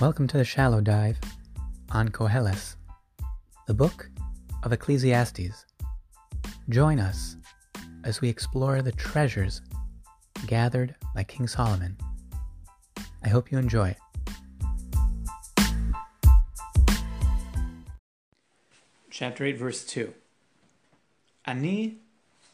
Welcome 0.00 0.28
to 0.28 0.38
the 0.38 0.46
Shallow 0.46 0.80
Dive 0.80 1.18
on 1.90 2.08
Koheles, 2.08 2.76
the 3.66 3.74
book 3.74 4.08
of 4.62 4.72
Ecclesiastes. 4.72 5.66
Join 6.70 6.98
us 6.98 7.36
as 8.02 8.22
we 8.22 8.30
explore 8.30 8.80
the 8.80 8.92
treasures 8.92 9.60
gathered 10.46 10.94
by 11.14 11.24
King 11.24 11.46
Solomon. 11.46 11.98
I 13.22 13.28
hope 13.28 13.52
you 13.52 13.58
enjoy 13.58 13.90
it. 13.90 13.98
Chapter 19.10 19.44
8, 19.44 19.58
verse 19.58 19.84
2. 19.84 20.14
Ani 21.44 21.98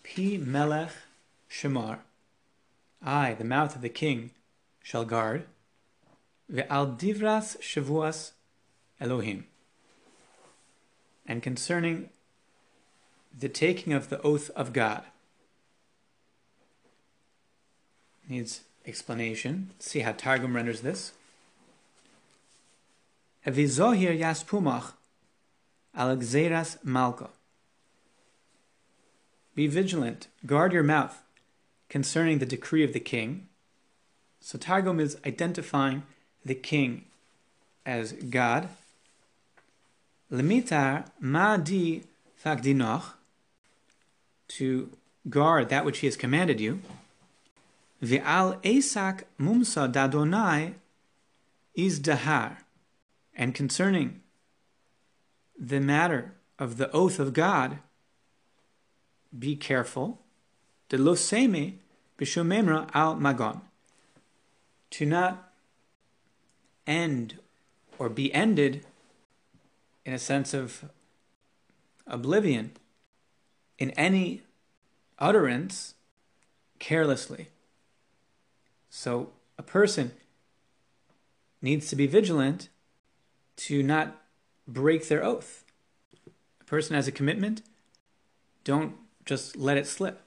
pi 0.03 0.37
melech 0.37 0.91
shemar. 1.49 1.99
I, 3.01 3.35
the 3.35 3.45
mouth 3.45 3.77
of 3.77 3.83
the 3.83 3.89
king, 3.89 4.33
shall 4.83 5.05
guard. 5.05 5.45
Ve'al 6.53 6.99
divras 6.99 7.57
shavuas 7.61 8.33
Elohim. 9.01 9.47
And 11.27 11.43
concerning 11.43 12.11
the 13.39 13.49
taking 13.49 13.93
of 13.93 14.09
the 14.09 14.21
oath 14.23 14.51
of 14.51 14.73
God. 14.73 15.03
Needs 18.29 18.63
explanation. 18.87 19.71
See 19.79 20.01
how 20.01 20.13
Targum 20.13 20.57
renders 20.57 20.81
this. 20.81 21.13
Evizohir 23.47 24.19
yaspumach 24.19 24.93
alexeras 25.97 26.83
malka. 26.85 27.31
Be 29.55 29.67
vigilant, 29.67 30.29
guard 30.45 30.73
your 30.73 30.83
mouth 30.83 31.23
concerning 31.89 32.39
the 32.39 32.47
decree 32.47 32.85
of 32.85 32.93
the 32.93 33.01
king. 33.01 33.49
So 34.41 34.59
Targum 34.59 35.01
is 35.01 35.17
identifying 35.25 36.03
the 36.47 36.55
king 36.55 37.05
as 37.85 38.13
God. 38.13 38.69
Limitar 40.31 41.07
ma 41.21 41.57
di 41.57 42.03
fagdinoch, 42.43 43.13
to 44.49 44.91
guard 45.29 45.69
that 45.69 45.85
which 45.85 45.99
he 45.99 46.07
has 46.07 46.17
commanded 46.17 46.61
you. 46.61 46.81
Ve'al 48.03 48.63
esak 48.63 49.25
mumsa 49.41 49.93
dadonai 49.93 50.75
is 51.75 52.01
dahar. 52.01 52.59
And 53.35 53.55
concerning 53.55 54.21
the 55.59 55.81
matter 55.81 56.33
of 56.59 56.77
the 56.77 56.91
oath 56.93 57.19
of 57.19 57.33
God, 57.33 57.79
be 59.37 59.57
careful. 59.57 60.21
De 60.89 60.97
lo 60.97 61.15
seme 61.15 61.75
al 62.19 63.17
magon. 63.17 63.61
To 64.91 65.07
not 65.07 65.46
end 66.87 67.39
or 67.99 68.09
be 68.09 68.33
ended 68.33 68.85
in 70.05 70.13
a 70.13 70.19
sense 70.19 70.55
of 70.55 70.85
oblivion 72.07 72.73
in 73.79 73.91
any 73.93 74.43
utterance 75.19 75.95
carelessly. 76.79 77.49
So 78.89 79.31
a 79.59 79.63
person 79.63 80.13
needs 81.61 81.89
to 81.89 81.97
be 81.97 82.07
vigilant 82.07 82.69
to 83.57 83.83
not 83.83 84.23
break 84.69 85.09
their 85.09 85.25
oath. 85.25 85.65
A 86.61 86.65
person 86.65 86.95
has 86.95 87.09
a 87.09 87.13
commitment, 87.13 87.63
don't 88.65 88.95
just 89.25 89.57
let 89.57 89.77
it 89.77 89.87
slip. 89.87 90.23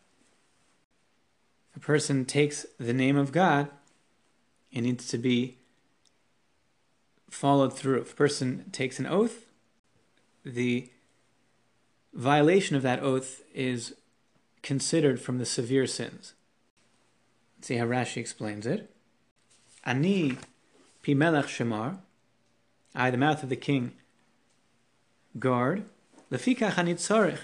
A 1.76 1.80
person 1.80 2.26
takes 2.26 2.66
the 2.80 2.94
name 2.94 3.16
of 3.16 3.32
God, 3.32 3.70
it 4.72 4.82
needs 4.82 5.08
to 5.08 5.18
be 5.18 5.59
followed 7.30 7.74
through. 7.74 8.02
If 8.02 8.14
a 8.14 8.16
person 8.16 8.70
takes 8.72 9.00
an 9.00 9.06
oath, 9.06 9.46
the 10.44 10.90
violation 12.14 12.76
of 12.76 12.82
that 12.82 13.02
oath 13.02 13.42
is 13.54 13.96
considered 14.62 15.22
from 15.22 15.38
the 15.38 15.46
severe 15.46 15.88
sins. 15.88 16.34
Let's 17.58 17.68
see 17.68 17.76
how 17.76 17.86
Rashi 17.86 18.18
explains 18.18 18.66
it. 18.66 18.90
Ani 19.86 20.38
pimelech 21.04 21.46
shemar, 21.46 21.98
I, 22.96 23.12
the 23.12 23.18
mouth 23.18 23.44
of 23.44 23.50
the 23.50 23.56
king, 23.56 23.94
guard. 25.38 25.84
Lefikach 26.32 26.78
ani 26.78 26.96
tzorich, 26.96 27.40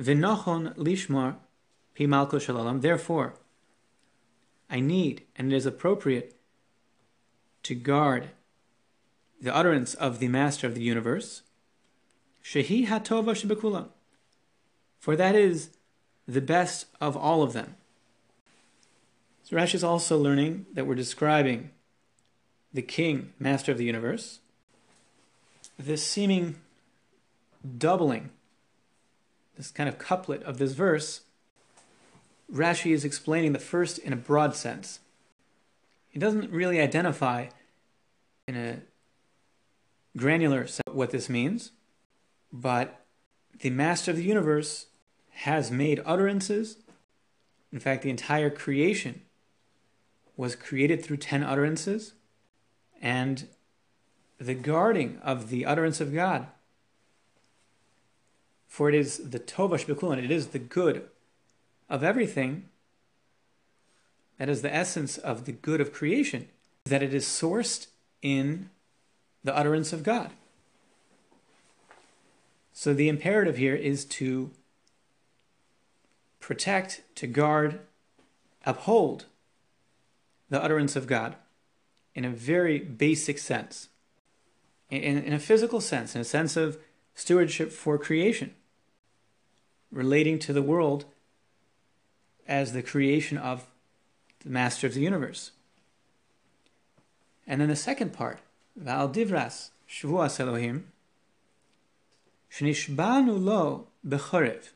v'nochon 0.00 0.74
lishmar 0.76 1.36
pi 1.96 2.04
malko 2.04 2.40
shalom. 2.40 2.80
Therefore, 2.80 3.34
I 4.68 4.80
need 4.80 5.24
and 5.36 5.52
it 5.52 5.56
is 5.56 5.66
appropriate 5.66 6.36
to 7.64 7.74
guard 7.74 8.30
the 9.40 9.54
utterance 9.54 9.94
of 9.94 10.18
the 10.18 10.28
Master 10.28 10.66
of 10.66 10.74
the 10.74 10.82
universe, 10.82 11.42
Shehi 12.44 12.86
Hatova 12.86 13.34
Shebekula, 13.34 13.88
for 14.98 15.16
that 15.16 15.34
is 15.34 15.70
the 16.28 16.40
best 16.40 16.86
of 17.00 17.16
all 17.16 17.42
of 17.42 17.52
them. 17.52 17.76
So 19.44 19.56
Rashi 19.56 19.74
is 19.74 19.84
also 19.84 20.18
learning 20.18 20.66
that 20.74 20.86
we're 20.86 20.94
describing 20.94 21.70
the 22.72 22.82
King, 22.82 23.32
Master 23.38 23.72
of 23.72 23.78
the 23.78 23.84
universe. 23.84 24.40
This 25.78 26.06
seeming 26.06 26.56
doubling, 27.78 28.30
this 29.56 29.70
kind 29.70 29.88
of 29.88 29.98
couplet 29.98 30.42
of 30.44 30.58
this 30.58 30.72
verse, 30.72 31.22
Rashi 32.52 32.92
is 32.92 33.04
explaining 33.04 33.52
the 33.52 33.58
first 33.58 33.98
in 33.98 34.12
a 34.12 34.16
broad 34.16 34.54
sense. 34.54 35.00
He 36.10 36.18
doesn't 36.18 36.50
really 36.50 36.80
identify 36.80 37.46
in 38.46 38.56
a 38.56 38.80
granular 40.16 40.66
what 40.90 41.10
this 41.10 41.28
means, 41.28 41.72
but 42.52 43.04
the 43.60 43.70
master 43.70 44.10
of 44.10 44.16
the 44.16 44.24
universe 44.24 44.86
has 45.30 45.70
made 45.70 46.02
utterances. 46.04 46.78
In 47.72 47.80
fact, 47.80 48.02
the 48.02 48.10
entire 48.10 48.50
creation 48.50 49.22
was 50.36 50.56
created 50.56 51.04
through 51.04 51.18
10 51.18 51.42
utterances, 51.42 52.14
and 53.00 53.46
the 54.38 54.54
guarding 54.54 55.18
of 55.22 55.50
the 55.50 55.66
utterance 55.66 56.00
of 56.00 56.14
God. 56.14 56.46
For 58.66 58.88
it 58.88 58.94
is 58.94 59.30
the 59.30 59.40
Tovash 59.40 59.84
Bekulan, 59.84 60.22
it 60.22 60.30
is 60.30 60.48
the 60.48 60.58
good 60.58 61.08
of 61.88 62.02
everything. 62.02 62.68
That 64.38 64.48
is 64.48 64.62
the 64.62 64.74
essence 64.74 65.18
of 65.18 65.44
the 65.44 65.52
good 65.52 65.80
of 65.80 65.92
creation, 65.92 66.48
that 66.84 67.02
it 67.02 67.12
is 67.12 67.26
sourced 67.26 67.88
in 68.22 68.70
the 69.42 69.56
utterance 69.56 69.92
of 69.92 70.02
God. 70.02 70.30
So 72.72 72.94
the 72.94 73.08
imperative 73.08 73.56
here 73.56 73.74
is 73.74 74.04
to 74.06 74.50
protect, 76.40 77.02
to 77.16 77.26
guard, 77.26 77.80
uphold 78.64 79.26
the 80.48 80.62
utterance 80.62 80.96
of 80.96 81.06
God 81.06 81.36
in 82.14 82.24
a 82.24 82.30
very 82.30 82.78
basic 82.78 83.38
sense, 83.38 83.88
in, 84.90 85.18
in, 85.18 85.32
a 85.32 85.38
physical 85.38 85.80
sense, 85.80 86.14
in 86.14 86.20
a 86.20 86.24
sense 86.24 86.56
of 86.56 86.78
stewardship 87.14 87.70
for 87.70 87.98
creation, 87.98 88.52
relating 89.92 90.38
to 90.40 90.52
the 90.52 90.62
world 90.62 91.04
as 92.48 92.72
the 92.72 92.82
creation 92.82 93.38
of 93.38 93.66
the 94.40 94.50
master 94.50 94.86
of 94.86 94.94
the 94.94 95.00
universe. 95.00 95.52
And 97.46 97.60
then 97.60 97.68
the 97.68 97.76
second 97.76 98.12
part, 98.12 98.40
Val 98.76 99.08
divras 99.08 99.70
shvuas 99.88 100.40
Elohim, 100.40 100.86
shnishbanu 102.50 103.42
lo 103.42 103.86
bechorev, 104.06 104.70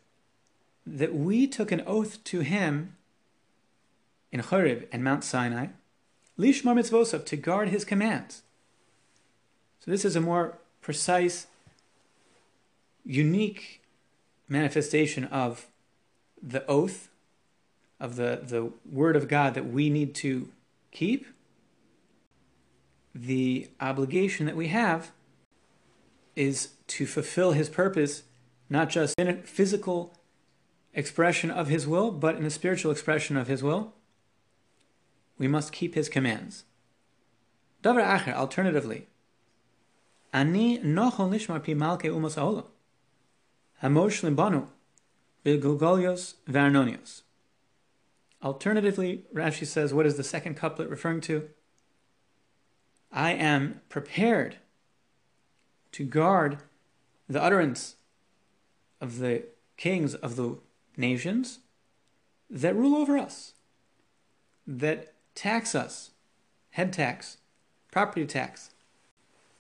that 0.87 1.15
we 1.15 1.47
took 1.47 1.72
an 1.72 1.82
oath 1.87 2.22
to 2.25 2.41
him 2.41 2.96
in 4.32 4.41
Chorev 4.41 4.87
and 4.93 5.02
Mount 5.02 5.25
Sinai, 5.25 5.69
lishmar 6.38 6.75
mitzvosov, 6.75 7.25
to 7.26 7.37
guard 7.37 7.69
his 7.69 7.85
commands. 7.85 8.43
So 9.81 9.91
this 9.91 10.05
is 10.05 10.17
a 10.17 10.20
more 10.20 10.58
precise, 10.81 11.47
unique 13.05 13.81
manifestation 14.49 15.25
of 15.25 15.67
the 16.43 16.67
oath, 16.67 17.08
of 18.00 18.17
the, 18.17 18.40
the 18.43 18.73
word 18.90 19.17
of 19.17 19.29
God 19.29 19.55
that 19.55 19.67
we 19.67 19.88
need 19.88 20.14
to 20.17 20.49
keep 20.90 21.26
the 23.14 23.69
obligation 23.81 24.46
that 24.46 24.56
we 24.56 24.69
have 24.69 25.12
is 26.34 26.70
to 26.88 27.06
fulfill 27.06 27.52
his 27.52 27.69
purpose, 27.69 28.25
not 28.69 28.88
just 28.88 29.14
in 29.19 29.28
a 29.28 29.34
physical 29.43 30.19
expression 30.93 31.50
of 31.50 31.69
his 31.69 31.87
will, 31.87 32.11
but 32.11 32.37
in 32.37 32.44
a 32.44 32.50
spiritual 32.50 32.90
expression 32.90 33.37
of 33.37 33.46
his 33.46 33.62
will. 33.62 33.94
We 35.38 35.49
must 35.49 35.72
keep 35.72 35.94
his 35.94 36.08
commands. 36.08 36.64
Davar 37.82 38.05
acher, 38.05 38.34
alternatively, 38.34 39.08
ani 40.32 40.78
nochon 40.78 41.31
lishmar 41.31 41.64
pi 41.64 41.75
malke 41.75 42.05
umos 42.05 42.37
haolam, 42.37 42.66
hamosh 43.82 44.22
limbanu, 44.22 44.66
bilgulgolios 45.44 46.34
varnonios. 46.49 47.22
Alternatively, 48.43 49.25
Rashi 49.34 49.66
says, 49.66 49.94
what 49.94 50.06
is 50.06 50.16
the 50.16 50.25
second 50.25 50.56
couplet 50.56 50.90
referring 50.90 51.20
to? 51.22 51.49
I 53.14 53.31
am 53.31 53.81
prepared 53.88 54.56
to 55.93 56.05
guard 56.05 56.58
the 57.28 57.40
utterance 57.40 57.94
of 59.00 59.20
the 59.20 59.44
kings 59.76 60.16
of 60.16 60.34
the 60.34 60.58
nations 60.96 61.61
that 62.50 62.75
rule 62.75 62.96
over 62.96 63.16
us, 63.16 63.52
that 64.66 65.14
tax 65.37 65.76
us, 65.76 66.11
head 66.70 66.93
tax, 66.93 67.37
property 67.93 68.26
tax. 68.26 68.70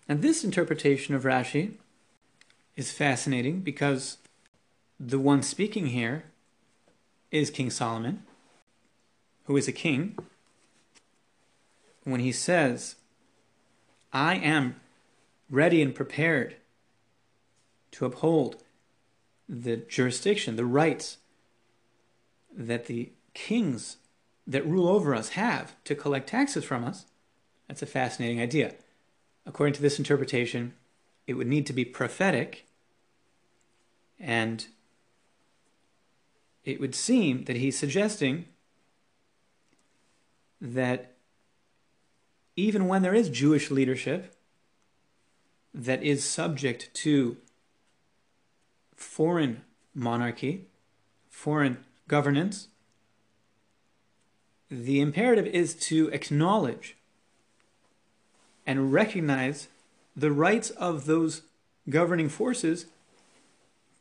And 0.08 0.20
this 0.20 0.42
interpretation 0.42 1.14
of 1.14 1.22
Rashi 1.22 1.74
is 2.74 2.90
fascinating 2.90 3.60
because 3.60 4.18
the 4.98 5.20
one 5.20 5.44
speaking 5.44 5.86
here 5.86 6.24
is 7.30 7.50
King 7.50 7.70
Solomon, 7.70 8.24
who 9.44 9.56
is 9.56 9.68
a 9.68 9.72
king. 9.72 10.18
When 12.02 12.20
he 12.20 12.32
says, 12.32 12.96
I 14.14 14.36
am 14.36 14.76
ready 15.50 15.82
and 15.82 15.92
prepared 15.92 16.54
to 17.90 18.06
uphold 18.06 18.62
the 19.48 19.76
jurisdiction, 19.76 20.54
the 20.54 20.64
rights 20.64 21.18
that 22.56 22.86
the 22.86 23.10
kings 23.34 23.96
that 24.46 24.64
rule 24.64 24.86
over 24.86 25.14
us 25.14 25.30
have 25.30 25.74
to 25.84 25.96
collect 25.96 26.28
taxes 26.28 26.64
from 26.64 26.84
us, 26.84 27.06
that's 27.66 27.82
a 27.82 27.86
fascinating 27.86 28.40
idea. 28.40 28.74
According 29.44 29.74
to 29.74 29.82
this 29.82 29.98
interpretation, 29.98 30.74
it 31.26 31.34
would 31.34 31.48
need 31.48 31.66
to 31.66 31.72
be 31.72 31.84
prophetic, 31.84 32.66
and 34.20 34.66
it 36.64 36.80
would 36.80 36.94
seem 36.94 37.44
that 37.44 37.56
he's 37.56 37.78
suggesting 37.78 38.46
that 40.60 41.13
even 42.56 42.86
when 42.86 43.02
there 43.02 43.14
is 43.14 43.28
Jewish 43.28 43.70
leadership 43.70 44.34
that 45.72 46.02
is 46.02 46.24
subject 46.24 46.92
to 46.94 47.36
foreign 48.94 49.62
monarchy, 49.94 50.66
foreign 51.28 51.78
governance, 52.06 52.68
the 54.70 55.00
imperative 55.00 55.46
is 55.46 55.74
to 55.74 56.08
acknowledge 56.10 56.96
and 58.66 58.92
recognize 58.92 59.68
the 60.16 60.32
rights 60.32 60.70
of 60.70 61.06
those 61.06 61.42
governing 61.88 62.28
forces 62.28 62.86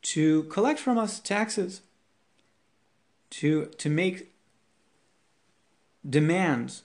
to 0.01 0.43
collect 0.43 0.79
from 0.79 0.97
us 0.97 1.19
taxes, 1.19 1.81
to, 3.29 3.65
to 3.77 3.89
make 3.89 4.31
demands 6.07 6.83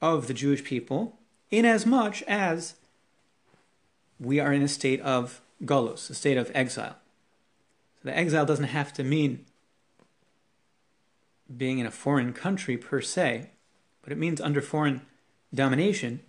of 0.00 0.26
the 0.26 0.34
Jewish 0.34 0.64
people, 0.64 1.18
inasmuch 1.50 2.22
as 2.22 2.74
we 4.18 4.40
are 4.40 4.52
in 4.52 4.62
a 4.62 4.68
state 4.68 5.00
of 5.00 5.40
golos, 5.64 6.10
a 6.10 6.14
state 6.14 6.36
of 6.36 6.50
exile. 6.54 6.96
So 8.00 8.08
the 8.08 8.16
exile 8.16 8.46
doesn't 8.46 8.66
have 8.66 8.92
to 8.94 9.04
mean 9.04 9.44
being 11.54 11.78
in 11.78 11.86
a 11.86 11.90
foreign 11.90 12.32
country 12.32 12.76
per 12.76 13.00
se, 13.00 13.50
but 14.02 14.12
it 14.12 14.18
means 14.18 14.40
under 14.40 14.60
foreign 14.60 15.02
domination. 15.54 16.20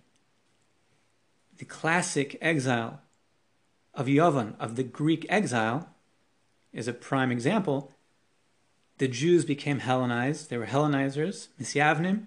The 1.58 1.64
classic 1.64 2.38
exile 2.40 3.00
of 3.94 4.06
Yavon, 4.06 4.54
of 4.60 4.76
the 4.76 4.84
Greek 4.84 5.26
exile, 5.28 5.88
is 6.72 6.86
a 6.86 6.92
prime 6.92 7.32
example. 7.32 7.92
The 8.98 9.08
Jews 9.08 9.44
became 9.44 9.80
Hellenized. 9.80 10.50
They 10.50 10.58
were 10.58 10.66
Hellenizers, 10.66 11.48
Misyavnim. 11.60 12.26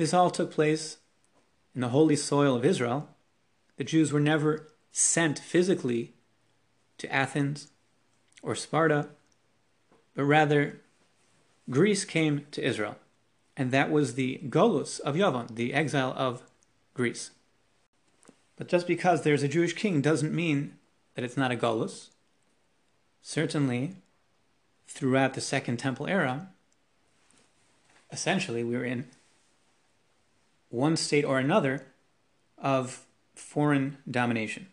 This 0.00 0.14
all 0.14 0.30
took 0.30 0.50
place 0.50 0.96
in 1.74 1.82
the 1.82 1.90
holy 1.90 2.16
soil 2.16 2.56
of 2.56 2.64
Israel. 2.64 3.10
The 3.76 3.84
Jews 3.84 4.14
were 4.14 4.18
never 4.18 4.66
sent 4.92 5.38
physically 5.38 6.14
to 6.96 7.12
Athens 7.12 7.68
or 8.40 8.54
Sparta, 8.54 9.08
but 10.14 10.24
rather 10.24 10.80
Greece 11.68 12.06
came 12.06 12.46
to 12.52 12.66
Israel. 12.66 12.96
And 13.58 13.72
that 13.72 13.90
was 13.90 14.14
the 14.14 14.40
Golus 14.48 15.00
of 15.00 15.16
Yavon, 15.16 15.54
the 15.54 15.74
exile 15.74 16.14
of 16.16 16.44
Greece. 16.94 17.32
But 18.56 18.68
just 18.68 18.86
because 18.86 19.20
there's 19.20 19.42
a 19.42 19.48
Jewish 19.48 19.74
king 19.74 20.00
doesn't 20.00 20.34
mean 20.34 20.78
that 21.14 21.26
it's 21.26 21.36
not 21.36 21.52
a 21.52 21.56
Golus. 21.56 22.08
Certainly, 23.20 23.96
throughout 24.88 25.34
the 25.34 25.42
Second 25.42 25.76
Temple 25.76 26.06
era, 26.06 26.48
essentially 28.10 28.64
we 28.64 28.78
were 28.78 28.84
in 28.84 29.04
one 30.69 30.95
state 30.95 31.25
or 31.25 31.39
another 31.39 31.85
of 32.57 33.05
foreign 33.35 33.97
domination. 34.09 34.67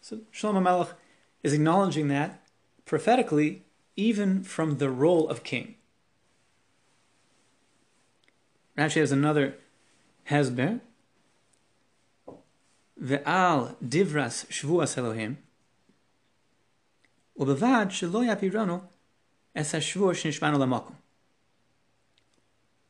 So 0.00 0.20
Shlomo 0.32 0.62
Melech 0.62 0.94
is 1.42 1.52
acknowledging 1.52 2.08
that 2.08 2.40
prophetically, 2.84 3.62
even 3.96 4.42
from 4.42 4.78
the 4.78 4.90
role 4.90 5.28
of 5.28 5.42
king. 5.42 5.74
Rashi 8.78 9.00
has 9.00 9.10
another 9.10 9.56
hesber. 10.30 10.80
Ve'al 13.02 13.76
divras 13.82 14.46
shvuas 14.46 14.96
Elohim 14.96 15.36
ובלבד 17.38 17.86
שלא 17.90 18.24
יפירנו 18.24 18.80
es 19.58 19.74
השבוע 19.74 20.14
שנשבענו 20.14 20.58
למקום. 20.58 20.96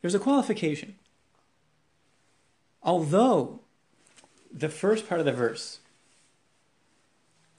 There's 0.03 0.15
a 0.15 0.19
qualification. 0.19 0.95
Although 2.84 3.60
the 4.52 4.70
first 4.70 5.08
part 5.08 5.20
of 5.20 5.26
the 5.26 5.32
verse, 5.32 5.80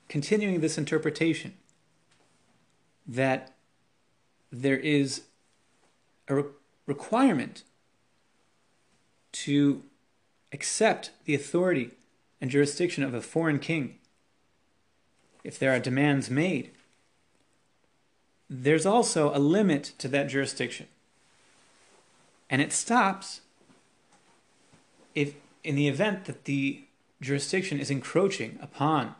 continuing 0.08 0.60
this 0.60 0.76
interpretation, 0.76 1.54
that 3.06 3.54
there 4.50 4.76
is 4.76 5.22
a 6.28 6.34
re- 6.34 6.44
requirement 6.86 7.62
to 9.32 9.82
accept 10.52 11.10
the 11.24 11.34
authority 11.34 11.92
and 12.40 12.50
jurisdiction 12.50 13.02
of 13.02 13.14
a 13.14 13.22
foreign 13.22 13.58
king 13.58 13.98
if 15.44 15.58
there 15.58 15.74
are 15.74 15.78
demands 15.78 16.30
made. 16.30 16.70
There's 18.48 18.86
also 18.86 19.34
a 19.34 19.38
limit 19.38 19.92
to 19.98 20.08
that 20.08 20.28
jurisdiction. 20.28 20.86
And 22.50 22.60
it 22.60 22.72
stops 22.72 23.40
if 25.14 25.34
in 25.64 25.76
the 25.76 25.88
event 25.88 26.24
that 26.24 26.44
the 26.44 26.84
jurisdiction 27.20 27.78
is 27.78 27.90
encroaching 27.90 28.58
upon 28.60 29.14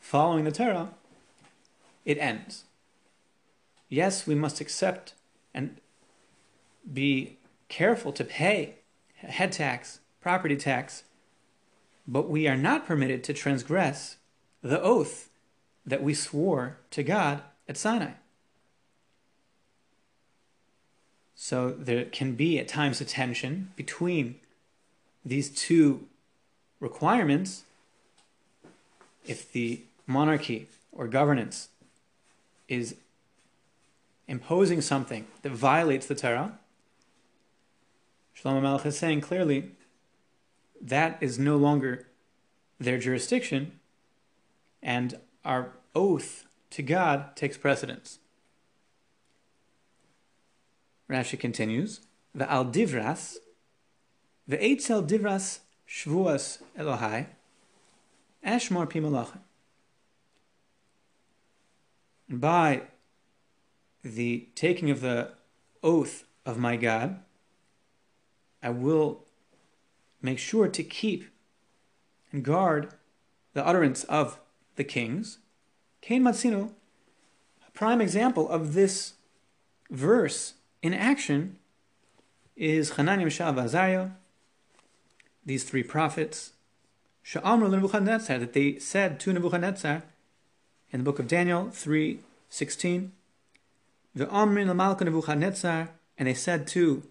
following 0.00 0.44
the 0.44 0.52
Torah, 0.52 0.90
it 2.04 2.18
ends. 2.18 2.64
Yes, 3.88 4.26
we 4.26 4.34
must 4.34 4.60
accept 4.60 5.14
and 5.52 5.78
be 6.92 7.38
careful 7.68 8.12
to 8.12 8.24
pay 8.24 8.76
head 9.16 9.52
tax, 9.52 10.00
property 10.20 10.56
tax, 10.56 11.04
but 12.06 12.28
we 12.28 12.46
are 12.46 12.56
not 12.56 12.86
permitted 12.86 13.24
to 13.24 13.32
transgress 13.32 14.16
the 14.62 14.80
oath 14.80 15.30
that 15.86 16.02
we 16.02 16.14
swore 16.14 16.78
to 16.90 17.02
God 17.02 17.42
at 17.68 17.76
Sinai. 17.76 18.12
So 21.34 21.70
there 21.70 22.04
can 22.04 22.34
be 22.34 22.58
at 22.58 22.68
times 22.68 23.00
a 23.00 23.04
tension 23.04 23.72
between 23.76 24.36
these 25.24 25.48
two 25.50 26.06
requirements 26.80 27.64
if 29.26 29.50
the 29.52 29.80
monarchy 30.06 30.68
or 30.92 31.08
governance 31.08 31.68
is 32.68 32.96
imposing 34.28 34.80
something 34.80 35.26
that 35.42 35.52
violates 35.52 36.06
the 36.06 36.14
Torah, 36.14 36.58
Shlomo 38.36 38.62
Melech 38.62 38.86
is 38.86 38.98
saying 38.98 39.20
clearly 39.20 39.70
that 40.80 41.16
is 41.20 41.38
no 41.38 41.56
longer 41.56 42.06
their 42.78 42.98
jurisdiction, 42.98 43.78
and 44.82 45.18
our 45.44 45.70
oath 45.94 46.44
to 46.70 46.82
God 46.82 47.36
takes 47.36 47.56
precedence. 47.56 48.18
Rashi 51.08 51.38
continues, 51.38 52.00
the 52.34 52.50
al 52.50 52.64
the 54.46 54.58
eitzel 54.58 55.06
divras 55.06 55.60
shvuas 55.88 56.58
Elohai, 56.78 57.26
ashmor 58.44 58.86
pimalachim. 58.90 59.40
By 62.28 62.82
the 64.02 64.48
taking 64.54 64.90
of 64.90 65.00
the 65.00 65.32
oath 65.82 66.24
of 66.44 66.58
my 66.58 66.76
God, 66.76 67.20
I 68.62 68.70
will 68.70 69.24
make 70.22 70.38
sure 70.38 70.68
to 70.68 70.82
keep 70.82 71.26
and 72.32 72.42
guard 72.42 72.88
the 73.52 73.64
utterance 73.64 74.04
of 74.04 74.40
the 74.76 74.84
kings. 74.84 75.38
Cain 76.00 76.22
Matsino, 76.22 76.72
a 77.66 77.70
prime 77.72 78.00
example 78.00 78.48
of 78.48 78.74
this 78.74 79.14
verse 79.90 80.54
in 80.82 80.92
action 80.92 81.58
is 82.56 82.90
Hanani 82.92 83.24
Mishael 83.24 83.52
these 85.44 85.64
three 85.64 85.82
prophets, 85.82 86.52
Sha'amru 87.24 87.70
Nebuchadnezzar, 87.70 88.38
that 88.38 88.52
they 88.52 88.78
said 88.78 89.18
to 89.20 89.32
Nebuchadnezzar 89.32 90.02
in 90.90 91.00
the 91.00 91.04
book 91.04 91.18
of 91.18 91.28
Daniel 91.28 91.66
3:16, 91.66 93.10
the 94.14 94.26
Amrin 94.26 94.68
Lamalka 94.68 95.02
Nebuchadnezzar, 95.02 95.90
and 96.16 96.28
they 96.28 96.34
said 96.34 96.66
to 96.68 97.02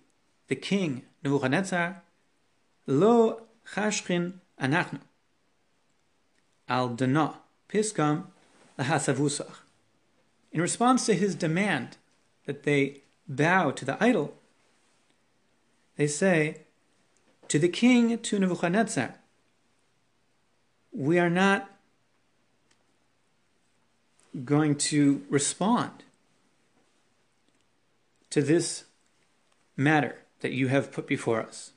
the 0.47 0.55
king 0.55 1.03
Nebuchadnezzar, 1.23 2.01
Lo 2.87 3.41
chashchin 3.73 4.33
anachnu 4.59 4.99
al 6.69 6.89
dana 6.89 7.39
piskam 7.69 8.25
lahasavusach. 8.77 9.55
In 10.51 10.61
response 10.61 11.05
to 11.05 11.13
his 11.13 11.35
demand 11.35 11.97
that 12.45 12.63
they 12.63 13.01
bow 13.27 13.71
to 13.71 13.85
the 13.85 14.01
idol, 14.03 14.35
they 15.95 16.07
say 16.07 16.61
to 17.53 17.60
the 17.60 17.69
king, 17.69 18.17
to 18.17 18.39
Nebuchadnezzar, 18.39 19.13
we 20.91 21.19
are 21.19 21.29
not 21.29 21.69
going 24.43 24.75
to 24.75 25.24
respond 25.29 25.91
to 28.31 28.41
this 28.41 28.86
matter 29.77 30.15
that 30.39 30.51
you 30.51 30.69
have 30.69 30.91
put 30.91 31.05
before 31.05 31.43
us. 31.43 31.74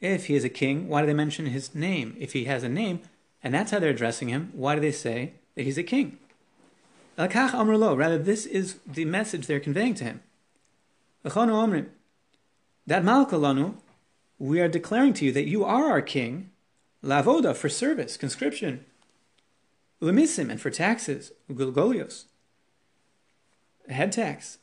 If 0.00 0.26
he 0.26 0.34
is 0.34 0.42
a 0.42 0.48
king, 0.48 0.88
why 0.88 1.02
do 1.02 1.06
they 1.06 1.14
mention 1.14 1.46
his 1.46 1.76
name? 1.76 2.16
If 2.18 2.32
he 2.32 2.46
has 2.46 2.64
a 2.64 2.68
name, 2.68 3.02
and 3.40 3.54
that's 3.54 3.70
how 3.70 3.78
they're 3.78 3.90
addressing 3.90 4.30
him, 4.30 4.50
why 4.52 4.74
do 4.74 4.80
they 4.80 4.90
say 4.90 5.34
that 5.54 5.62
he's 5.62 5.78
a 5.78 5.84
king? 5.84 6.18
Rather, 7.16 8.18
this 8.18 8.46
is 8.46 8.78
the 8.86 9.04
message 9.04 9.46
they're 9.46 9.60
conveying 9.60 9.94
to 9.94 10.04
him. 10.04 10.22
That 11.22 13.04
Malka 13.04 13.36
Lanu, 13.36 13.74
we 14.38 14.60
are 14.60 14.68
declaring 14.68 15.12
to 15.14 15.24
you 15.24 15.32
that 15.32 15.48
you 15.48 15.64
are 15.64 15.86
our 15.86 16.02
king, 16.02 16.50
lavoda 17.02 17.54
for 17.54 17.68
service, 17.68 18.16
conscription, 18.16 18.84
lemisim 20.00 20.50
and 20.50 20.60
for 20.60 20.70
taxes, 20.70 21.32
gulgolios, 21.50 22.24
head 23.88 24.12
tax. 24.12 24.58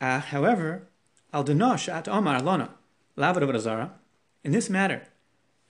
Uh, 0.00 0.20
however, 0.20 0.88
al 1.32 1.44
denosh 1.44 1.88
at 1.88 2.08
omar 2.08 2.40
lana, 2.40 2.70
lavada 3.16 3.90
in 4.44 4.52
this 4.52 4.68
matter, 4.68 5.02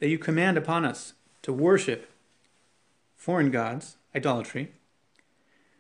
that 0.00 0.08
you 0.08 0.18
command 0.18 0.56
upon 0.56 0.84
us 0.84 1.12
to 1.42 1.52
worship 1.52 2.10
foreign 3.14 3.50
gods, 3.50 3.96
idolatry, 4.14 4.72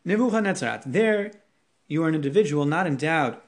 Nebuchadnezzar, 0.06 0.82
there 0.86 1.32
you 1.88 2.04
are 2.04 2.08
an 2.08 2.14
individual 2.14 2.64
not 2.64 2.86
endowed 2.86 3.38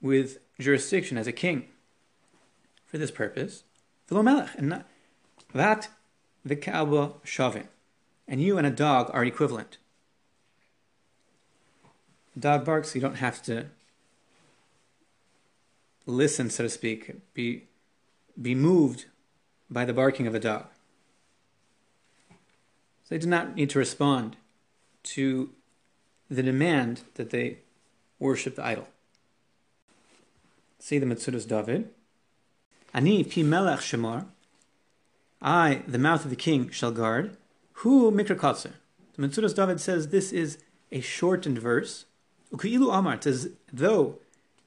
with 0.00 0.38
jurisdiction 0.60 1.18
as 1.18 1.26
a 1.26 1.32
king. 1.32 1.66
For 2.86 2.96
this 2.96 3.10
purpose, 3.10 3.64
V'lo 4.08 4.48
and 4.56 4.68
not 4.68 4.86
that 5.52 5.88
the 6.44 6.54
Kaaba 6.54 7.14
shavin, 7.24 7.66
and 8.28 8.40
you 8.40 8.56
and 8.56 8.64
a 8.64 8.70
dog 8.70 9.10
are 9.12 9.24
equivalent. 9.24 9.78
Dog 12.38 12.64
barks, 12.64 12.94
you 12.94 13.00
don't 13.00 13.16
have 13.16 13.42
to 13.42 13.66
listen, 16.06 16.50
so 16.50 16.62
to 16.62 16.70
speak, 16.70 17.16
be 17.34 17.64
be 18.40 18.54
moved 18.54 19.06
by 19.68 19.84
the 19.84 19.92
barking 19.92 20.28
of 20.28 20.36
a 20.36 20.40
dog. 20.40 20.66
So 23.02 23.16
they 23.16 23.18
do 23.18 23.26
not 23.26 23.56
need 23.56 23.70
to 23.70 23.78
respond 23.80 24.36
to 25.14 25.50
the 26.30 26.42
demand 26.42 27.02
that 27.14 27.30
they 27.30 27.58
worship 28.18 28.56
the 28.56 28.64
idol. 28.64 28.88
See 30.78 30.98
the 30.98 31.06
Metzudas 31.06 31.46
David. 31.46 31.90
Ani 32.92 33.24
pi 33.24 33.42
melech 33.42 33.80
shemar. 33.80 34.26
I, 35.40 35.82
the 35.86 35.98
mouth 35.98 36.24
of 36.24 36.30
the 36.30 36.36
king, 36.36 36.70
shall 36.70 36.92
guard. 36.92 37.36
Hu 37.78 38.10
mikra 38.10 38.36
kotzer. 38.36 38.72
The 39.16 39.26
Metzudas 39.26 39.54
David 39.54 39.80
says 39.80 40.08
this 40.08 40.32
is 40.32 40.58
a 40.90 41.00
shortened 41.00 41.58
verse. 41.58 42.06
Uki'ilu 42.52 42.96
amar, 42.96 43.18
as 43.24 43.50
though 43.72 44.18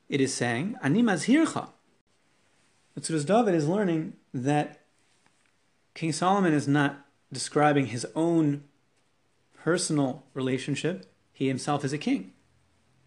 it 0.09 0.21
is 0.21 0.33
saying, 0.33 0.75
Ani 0.83 1.01
mazhircha. 1.01 1.69
Metzudas 2.97 3.25
David 3.25 3.55
is 3.55 3.67
learning 3.67 4.13
that 4.33 4.81
King 5.93 6.11
Solomon 6.11 6.53
is 6.53 6.67
not 6.67 7.05
describing 7.31 7.87
his 7.87 8.05
own 8.15 8.63
personal 9.63 10.23
relationship 10.33 11.11
he 11.37 11.47
himself 11.47 11.85
is 11.85 11.93
a 11.93 11.99
king. 11.99 12.33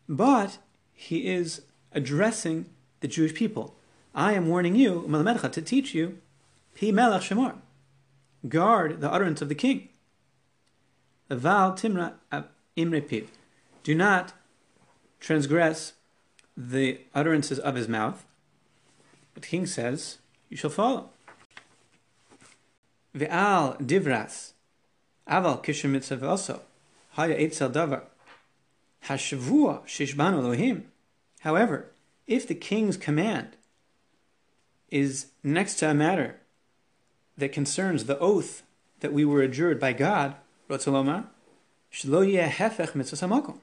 But 0.09 0.59
he 0.93 1.27
is 1.27 1.63
addressing 1.91 2.67
the 3.01 3.09
Jewish 3.09 3.35
people. 3.35 3.75
I 4.15 4.35
am 4.35 4.47
warning 4.47 4.77
you, 4.77 5.05
umm 5.05 5.51
to 5.51 5.63
teach 5.63 5.95
you, 5.97 6.19
Pi 6.79 6.93
Melech 6.93 7.23
Shemar. 7.23 7.57
Guard 8.47 9.01
the 9.01 9.11
utterance 9.11 9.43
of 9.43 9.49
the 9.49 9.57
king. 9.57 9.89
Val 11.29 11.73
Timra 11.73 12.13
Imrepiv. 12.77 13.27
Do 13.83 13.97
not 13.97 14.33
transgress 15.19 15.95
the 16.57 17.01
utterances 17.13 17.59
of 17.59 17.75
his 17.75 17.89
mouth. 17.89 18.25
The 19.35 19.41
king 19.41 19.67
says, 19.67 20.19
You 20.49 20.57
shall 20.57 20.71
follow. 20.71 21.11
Ve'al 23.13 23.77
divras. 23.83 24.53
Aval 25.29 25.65
kishem 25.65 26.23
also. 26.23 26.63
Haya 27.15 27.35
etzel 27.35 27.71
davar. 27.71 28.03
Hashavua 29.07 29.85
shishban 29.87 30.35
Elohim. 30.35 30.91
However, 31.41 31.87
if 32.27 32.47
the 32.47 32.55
king's 32.55 32.97
command 32.97 33.57
is 34.91 35.27
next 35.43 35.77
to 35.77 35.91
a 35.91 35.95
matter 35.95 36.37
that 37.37 37.53
concerns 37.53 38.05
the 38.05 38.19
oath 38.19 38.63
that 39.01 39.13
we 39.13 39.25
were 39.25 39.43
adjured 39.43 39.81
by 39.81 39.93
God, 39.93 40.35
Rotzalomar, 40.69 41.27
shlo 41.93 42.49
hefech 42.49 42.95
mitzvah 42.95 43.17
samakom. 43.17 43.59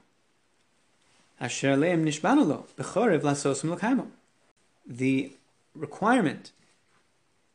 Asher 1.40 1.76
leim 1.76 2.04
nishbanulo 2.04 2.64
bechorev 2.76 3.20
lasosim 3.20 3.70
l'kaimom. 3.70 4.08
The 4.86 5.32
requirement 5.74 6.50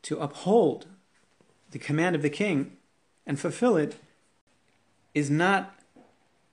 to 0.03 0.19
uphold 0.19 0.87
the 1.71 1.79
command 1.79 2.15
of 2.15 2.21
the 2.21 2.29
king 2.29 2.77
and 3.25 3.39
fulfill 3.39 3.75
it 3.75 3.95
is 5.13 5.29
not 5.29 5.75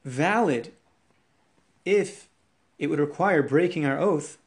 valid 0.05 0.73
if 1.91 2.29
it 2.79 2.87
would 2.87 3.01
require 3.01 3.43
breaking 3.43 3.85
our 3.85 3.99
oath 3.99 4.39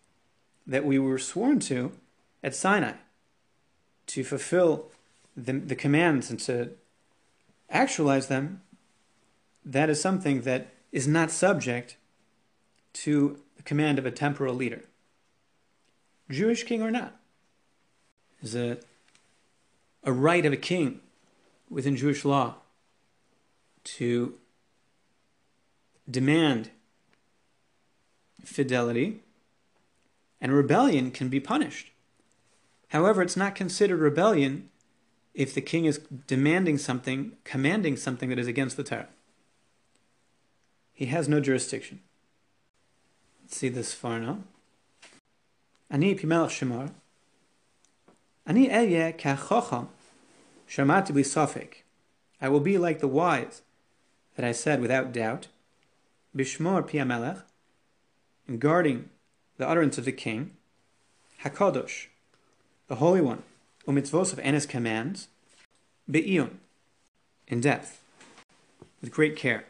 that 0.65 0.85
we 0.85 0.97
were 0.97 1.19
sworn 1.19 1.59
to 1.59 1.91
at 2.41 2.55
Sinai 2.55 2.93
to 4.07 4.23
fulfill 4.23 4.91
the, 5.35 5.51
the 5.51 5.75
commands 5.75 6.29
and 6.29 6.39
to 6.39 6.71
actualize 7.69 8.27
them, 8.27 8.61
that 9.65 9.89
is 9.89 9.99
something 9.99 10.41
that 10.41 10.67
is 10.93 11.05
not 11.05 11.31
subject 11.31 11.97
to 12.93 13.39
the 13.57 13.63
command 13.63 13.99
of 13.99 14.05
a 14.05 14.11
temporal 14.11 14.55
leader, 14.55 14.83
Jewish 16.29 16.63
king 16.63 16.81
or 16.81 16.91
not. 16.91 17.19
Is 18.41 18.55
a, 18.55 18.77
a 20.03 20.11
right 20.11 20.45
of 20.45 20.53
a 20.53 20.57
king 20.57 20.99
within 21.69 21.95
Jewish 21.95 22.23
law 22.25 22.55
to 23.83 24.35
demand 26.09 26.69
fidelity, 28.43 29.19
and 30.41 30.51
rebellion 30.51 31.11
can 31.11 31.29
be 31.29 31.39
punished. 31.39 31.91
However, 32.89 33.21
it's 33.21 33.37
not 33.37 33.55
considered 33.55 33.99
rebellion 33.99 34.69
if 35.33 35.53
the 35.53 35.61
king 35.61 35.85
is 35.85 35.99
demanding 36.27 36.77
something, 36.77 37.33
commanding 37.43 37.97
something 37.97 38.29
that 38.29 38.37
is 38.39 38.47
against 38.47 38.77
the 38.77 38.83
Torah. 38.83 39.07
He 40.93 41.07
has 41.07 41.27
no 41.27 41.39
jurisdiction. 41.39 42.01
Let's 43.41 43.57
see 43.57 43.69
Sforno. 43.69 44.43
Ani 45.89 46.15
pimelach 46.15 46.49
shemar. 46.49 46.91
Ani 48.45 48.71
eye 48.71 49.11
ka'chocham 49.17 49.87
shamati 50.69 51.11
b'safek. 51.11 51.83
I 52.39 52.49
will 52.49 52.59
be 52.59 52.77
like 52.77 52.99
the 52.99 53.07
wise 53.07 53.61
that 54.35 54.45
I 54.45 54.51
said 54.51 54.81
without 54.81 55.11
doubt. 55.11 55.47
Bishmor 56.35 56.87
piamelech 56.87 57.43
in 58.47 58.57
guarding 58.57 59.09
the 59.57 59.67
utterance 59.67 59.97
of 59.97 60.05
the 60.05 60.11
king, 60.11 60.51
Hakadosh, 61.43 62.07
the 62.87 62.95
Holy 62.95 63.21
One, 63.21 63.43
umitzvos 63.87 64.33
of 64.33 64.39
his 64.39 64.65
commands, 64.65 65.27
be'ion, 66.09 66.59
in 67.47 67.61
depth, 67.61 68.01
with 69.01 69.11
great 69.11 69.35
care. 69.35 69.65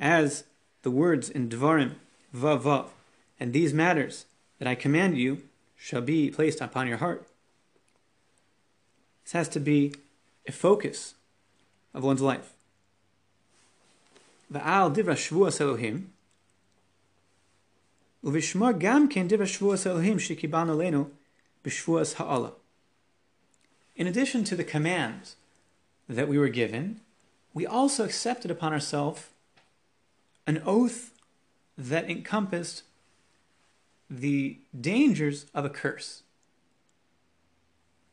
As 0.00 0.44
the 0.82 0.90
words 0.90 1.30
in 1.30 1.48
Dvarim, 1.48 1.94
Vav, 2.34 2.88
and 3.40 3.52
these 3.52 3.72
matters 3.72 4.26
that 4.58 4.68
I 4.68 4.74
command 4.74 5.16
you 5.16 5.42
shall 5.76 6.02
be 6.02 6.30
placed 6.30 6.60
upon 6.60 6.86
your 6.86 6.98
heart. 6.98 7.26
This 9.24 9.32
has 9.32 9.48
to 9.50 9.60
be 9.60 9.94
a 10.46 10.52
focus 10.52 11.14
of 11.94 12.02
one's 12.02 12.20
life. 12.20 12.52
In 23.96 24.06
addition 24.06 24.44
to 24.44 24.56
the 24.56 24.64
commands 24.64 25.36
that 26.08 26.28
we 26.28 26.38
were 26.38 26.48
given, 26.48 27.00
we 27.52 27.66
also 27.66 28.04
accepted 28.04 28.50
upon 28.50 28.72
ourselves 28.72 29.28
an 30.46 30.62
oath 30.64 31.12
that 31.76 32.08
encompassed 32.08 32.84
the 34.08 34.58
dangers 34.78 35.46
of 35.54 35.64
a 35.64 35.70
curse. 35.70 36.22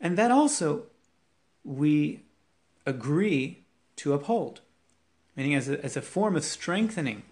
And 0.01 0.17
that 0.17 0.31
also 0.31 0.83
we 1.63 2.21
agree 2.85 3.63
to 3.97 4.13
uphold, 4.13 4.61
meaning 5.35 5.55
as 5.55 5.69
a, 5.69 5.83
as 5.83 5.97
a 5.97 6.01
form 6.01 6.35
of 6.35 6.43
strengthening 6.43 7.23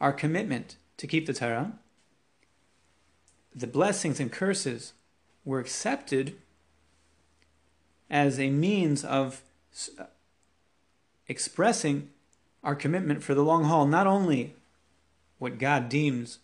our 0.00 0.12
commitment 0.12 0.76
to 0.96 1.06
keep 1.06 1.26
the 1.26 1.32
Torah, 1.32 1.72
the 3.54 3.66
blessings 3.66 4.20
and 4.20 4.30
curses 4.30 4.92
were 5.44 5.58
accepted 5.58 6.36
as 8.10 8.38
a 8.38 8.50
means 8.50 9.04
of 9.04 9.42
uh, 9.98 10.04
expressing 11.26 12.10
our 12.62 12.74
commitment 12.74 13.22
for 13.22 13.34
the 13.34 13.44
long 13.44 13.64
haul, 13.64 13.86
not 13.86 14.06
only 14.06 14.54
what 15.38 15.58
God 15.58 15.88
deems 15.88 16.38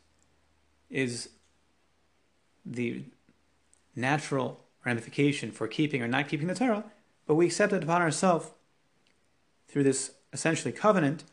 is 0.90 1.30
the 2.64 3.02
natural 3.96 4.60
ramification 4.84 5.50
for 5.50 5.66
keeping 5.66 6.02
or 6.02 6.08
not 6.08 6.28
keeping 6.28 6.46
the 6.46 6.54
Torah, 6.54 6.84
but 7.26 7.34
we 7.34 7.46
accept 7.46 7.72
it 7.72 7.82
upon 7.82 8.02
ourselves 8.02 8.50
through 9.68 9.82
this 9.82 10.12
essentially 10.34 10.72
covenant 10.72 11.24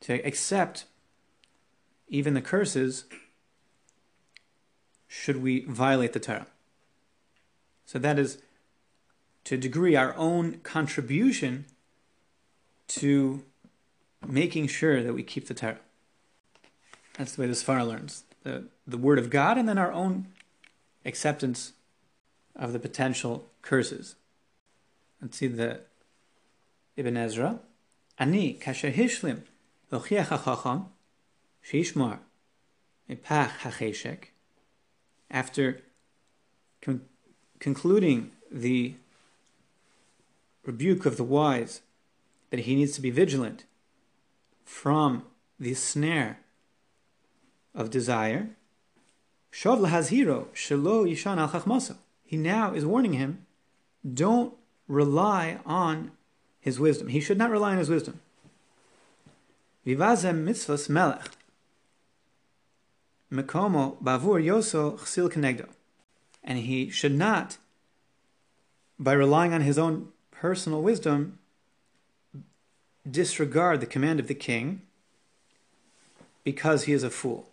to 0.00 0.14
accept 0.24 0.84
even 2.08 2.34
the 2.34 2.42
curses 2.42 3.06
should 5.08 5.42
we 5.42 5.64
violate 5.64 6.12
the 6.12 6.20
Torah. 6.20 6.46
So 7.86 7.98
that 7.98 8.18
is 8.18 8.38
to 9.44 9.54
a 9.54 9.58
degree 9.58 9.96
our 9.96 10.14
own 10.16 10.58
contribution 10.58 11.64
to 12.88 13.42
making 14.24 14.68
sure 14.68 15.02
that 15.02 15.14
we 15.14 15.22
keep 15.22 15.48
the 15.48 15.54
Torah. 15.54 15.78
That's 17.16 17.34
the 17.34 17.42
way 17.42 17.48
the 17.48 17.54
Sforno 17.54 17.88
learns 17.88 18.24
the, 18.42 18.64
the 18.86 18.98
Word 18.98 19.18
of 19.18 19.30
God 19.30 19.56
and 19.56 19.68
then 19.68 19.78
our 19.78 19.90
own 19.90 20.26
acceptance 21.04 21.72
of 22.54 22.72
the 22.72 22.78
potential 22.78 23.48
curses. 23.62 24.16
Let's 25.22 25.38
see 25.38 25.46
the 25.46 25.80
Ibn 26.96 27.16
Ezra. 27.16 27.60
Ani 28.18 28.58
kasher 28.60 28.92
hishlim 28.92 29.42
lochiach 29.92 30.28
hachacham 30.28 30.86
shishmar 31.64 32.18
mipach 33.10 33.58
hacheshek. 33.58 34.28
After 35.30 35.82
con- 36.80 37.02
concluding 37.58 38.30
the 38.50 38.94
rebuke 40.64 41.06
of 41.06 41.16
the 41.16 41.24
wise 41.24 41.82
that 42.50 42.60
he 42.60 42.74
needs 42.74 42.92
to 42.92 43.00
be 43.00 43.10
vigilant 43.10 43.64
from 44.64 45.24
the 45.58 45.74
snare 45.74 46.40
of 47.74 47.90
desire. 47.90 48.50
Shav 49.52 49.80
lahazhiro 49.80 50.46
shelo 50.48 51.06
yishan 51.06 51.38
al. 51.38 51.96
He 52.24 52.36
now 52.36 52.74
is 52.74 52.84
warning 52.84 53.14
him, 53.14 53.46
don't 54.14 54.54
rely 54.88 55.58
on 55.64 56.12
his 56.66 56.80
wisdom. 56.80 57.06
He 57.06 57.20
should 57.20 57.38
not 57.38 57.52
rely 57.52 57.70
on 57.70 57.78
his 57.78 57.88
wisdom. 57.88 58.18
Vivazem 59.86 60.44
mitzvahs 60.44 60.88
melech. 60.88 61.30
Mekomo 63.32 64.02
bavur 64.02 64.44
yoso 64.44 64.98
chsil 64.98 65.30
kenegdo. 65.30 65.68
And 66.42 66.58
he 66.58 66.90
should 66.90 67.14
not, 67.14 67.58
by 68.98 69.12
relying 69.12 69.54
on 69.54 69.60
his 69.60 69.78
own 69.78 70.08
personal 70.32 70.82
wisdom, 70.82 71.38
disregard 73.08 73.80
the 73.80 73.86
command 73.86 74.18
of 74.18 74.26
the 74.26 74.34
king 74.34 74.82
because 76.42 76.84
he 76.84 76.92
is 76.92 77.04
a 77.04 77.10
fool. 77.10 77.48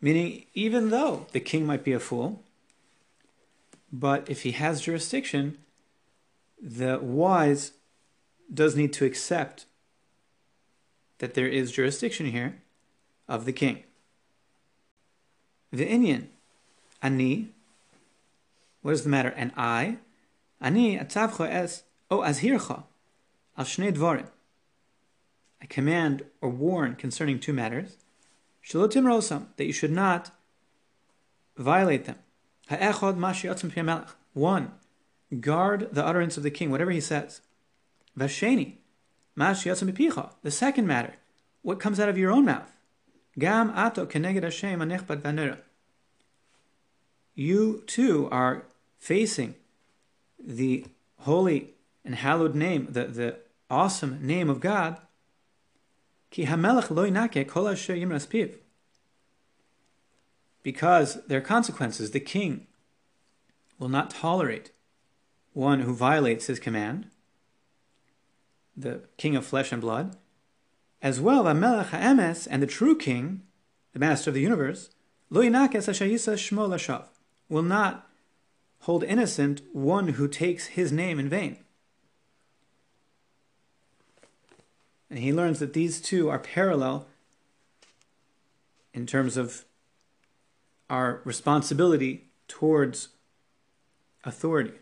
Meaning, 0.00 0.44
even 0.54 0.90
though 0.90 1.26
the 1.32 1.40
king 1.40 1.66
might 1.66 1.82
be 1.82 1.92
a 1.92 1.98
fool, 1.98 2.42
but 3.92 4.30
if 4.30 4.42
he 4.42 4.52
has 4.52 4.80
jurisdiction, 4.80 5.58
the 6.64 6.98
wise 6.98 7.72
does 8.52 8.74
need 8.74 8.92
to 8.94 9.04
accept 9.04 9.66
that 11.18 11.34
there 11.34 11.46
is 11.46 11.70
jurisdiction 11.70 12.26
here 12.26 12.62
of 13.28 13.44
the 13.44 13.52
king. 13.52 13.84
The 15.70 15.86
Indian, 15.86 16.30
ani, 17.02 17.50
what 18.80 18.94
is 18.94 19.02
the 19.02 19.10
matter? 19.10 19.34
And 19.36 19.52
I, 19.56 19.98
ani 20.60 20.98
atzavcha 20.98 21.50
es 21.50 21.82
o 22.10 22.20
azhircha 22.20 22.84
al 23.58 23.64
shnei 23.64 23.92
dvarim. 23.92 24.28
I 25.60 25.66
command 25.66 26.24
or 26.40 26.48
warn 26.48 26.94
concerning 26.94 27.40
two 27.40 27.52
matters. 27.52 27.98
Shalotim 28.64 29.04
rosam, 29.04 29.48
that 29.56 29.66
you 29.66 29.72
should 29.72 29.92
not 29.92 30.30
violate 31.58 32.06
them. 32.06 32.18
Ha'echod 32.68 33.18
mashi 33.18 34.06
One, 34.32 34.72
guard 35.40 35.88
the 35.92 36.04
utterance 36.04 36.36
of 36.36 36.42
the 36.42 36.50
king, 36.50 36.70
whatever 36.70 36.90
he 36.90 37.00
says. 37.00 37.40
Vasheni, 38.18 38.74
The 39.36 40.50
second 40.50 40.86
matter, 40.86 41.14
what 41.62 41.80
comes 41.80 41.98
out 41.98 42.08
of 42.08 42.18
your 42.18 42.30
own 42.30 42.44
mouth. 42.44 42.70
Gam 43.38 43.70
ato 43.70 44.06
keneged 44.06 44.42
Hashem 44.42 44.80
anechbad 44.80 45.22
vanera. 45.22 45.58
You 47.34 47.82
too 47.86 48.28
are 48.30 48.64
facing 48.98 49.56
the 50.38 50.86
holy 51.20 51.70
and 52.04 52.14
hallowed 52.14 52.54
name, 52.54 52.88
the, 52.90 53.06
the 53.06 53.36
awesome 53.70 54.24
name 54.24 54.48
of 54.48 54.60
God, 54.60 54.98
Ki 56.30 56.46
lo 56.46 56.82
kol 56.82 57.68
asher 57.68 57.94
yimras. 57.94 58.54
Because 60.62 61.24
there 61.26 61.38
are 61.38 61.42
consequences. 61.42 62.10
The 62.10 62.20
king 62.20 62.66
will 63.78 63.88
not 63.88 64.10
tolerate 64.10 64.72
one 65.54 65.80
who 65.80 65.94
violates 65.94 66.46
his 66.46 66.58
command, 66.58 67.06
the 68.76 69.02
king 69.16 69.36
of 69.36 69.46
flesh 69.46 69.72
and 69.72 69.80
blood, 69.80 70.16
as 71.00 71.20
well 71.20 71.42
Melech 71.54 71.86
ha'emes 71.86 72.46
and 72.46 72.60
the 72.60 72.66
true 72.66 72.96
king, 72.96 73.42
the 73.92 74.00
master 74.00 74.30
of 74.30 74.34
the 74.34 74.40
universe, 74.40 74.90
lo 75.30 75.40
yinakes 75.40 75.88
ashayisa 75.88 76.34
shmo 76.34 76.68
lashav, 76.68 77.06
will 77.48 77.62
not 77.62 78.10
hold 78.80 79.04
innocent 79.04 79.62
one 79.72 80.08
who 80.08 80.26
takes 80.26 80.66
his 80.66 80.90
name 80.92 81.18
in 81.18 81.28
vain. 81.28 81.56
And 85.08 85.20
he 85.20 85.32
learns 85.32 85.60
that 85.60 85.72
these 85.72 86.00
two 86.00 86.28
are 86.28 86.40
parallel 86.40 87.06
in 88.92 89.06
terms 89.06 89.36
of 89.36 89.64
our 90.90 91.20
responsibility 91.24 92.24
towards 92.48 93.08
authority 94.24 94.72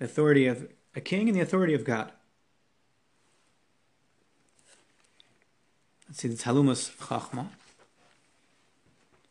authority 0.00 0.46
of 0.46 0.68
a 0.94 1.00
king 1.00 1.28
and 1.28 1.36
the 1.36 1.40
authority 1.40 1.74
of 1.74 1.84
God. 1.84 2.12
Let's 6.08 6.20
see 6.20 6.28
the 6.28 6.36
Talumus 6.36 6.90
Chachma. 6.96 7.48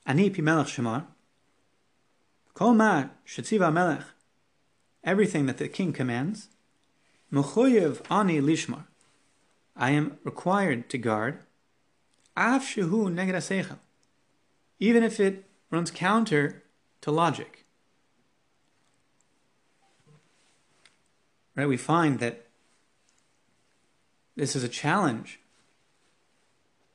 Ani 0.06 0.30
pi 0.30 0.42
melech 0.42 0.68
shemar. 0.68 1.06
Kol 2.54 2.74
ma 2.74 3.06
shetziva 3.26 3.74
melech. 3.74 4.06
Everything 5.04 5.46
that 5.48 5.58
the 5.58 5.68
king 5.68 5.92
commands. 5.92 6.50
Mechoyev 7.32 8.02
ani 8.10 8.40
lishmar. 8.40 8.84
I 9.76 9.92
am 9.92 10.18
required 10.24 10.90
to 10.90 10.98
guard. 10.98 11.40
Af 12.36 12.64
shehu 12.64 13.12
neged 13.14 13.78
Even 14.80 15.04
if 15.04 15.20
it 15.20 15.46
runs 15.72 15.92
counter 15.92 16.64
to 17.02 17.12
logic. 17.12 17.67
Right? 21.58 21.68
We 21.68 21.76
find 21.76 22.20
that 22.20 22.46
this 24.36 24.56
is 24.56 24.64
a 24.64 24.70
challenge 24.70 25.40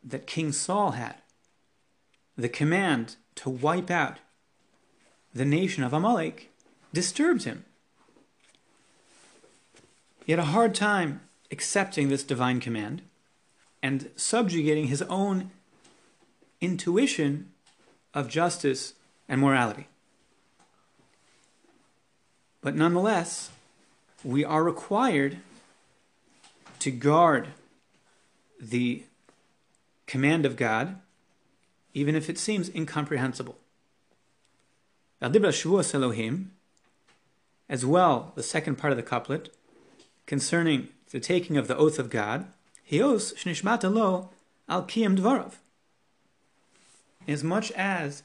that 0.05 0.27
King 0.27 0.53
Saul 0.53 0.93
had. 0.93 1.17
The 2.39 2.49
command 2.49 3.17
to 3.35 3.51
wipe 3.51 3.91
out 3.91 4.19
the 5.35 5.45
nation 5.45 5.83
of 5.83 5.93
Amalek 5.93 6.51
disturbed 6.93 7.43
him. 7.43 7.65
He 10.25 10.33
had 10.33 10.39
a 10.39 10.45
hard 10.45 10.75
time 10.75 11.23
accepting 11.51 12.09
this 12.09 12.23
divine 12.23 12.61
command 12.61 13.03
and 13.83 14.11
subjugating 14.15 14.87
his 14.87 15.03
own 15.03 15.51
intuition 16.61 17.51
of 18.15 18.29
justice 18.29 18.95
and 19.29 19.41
morality. 19.41 19.89
But 22.61 22.77
nonetheless, 22.77 23.51
we 24.25 24.45
are 24.45 24.63
required 24.63 25.39
to 26.79 26.91
guard 26.91 27.49
the 28.61 29.03
command 30.07 30.47
of 30.47 30.57
God, 30.57 31.01
even 31.95 32.15
if 32.15 32.31
it 32.31 32.39
seems 32.39 32.71
incomprehensible. 32.75 33.57
As 35.21 35.33
well, 37.87 38.33
the 38.35 38.43
second 38.43 38.77
part 38.77 38.93
of 38.93 38.97
the 38.97 39.03
couplet, 39.03 39.55
concerning 40.27 40.89
the 41.11 41.21
taking 41.21 41.57
of 41.57 41.69
the 41.69 41.77
oath 41.77 41.99
of 41.99 42.11
God, 42.11 42.47
Hios 42.91 43.33
shnishmata 43.35 43.93
lo 43.93 44.31
al 44.69 44.85
kiyam. 44.85 45.53
As 47.29 47.45
much 47.45 47.71
as 47.73 48.23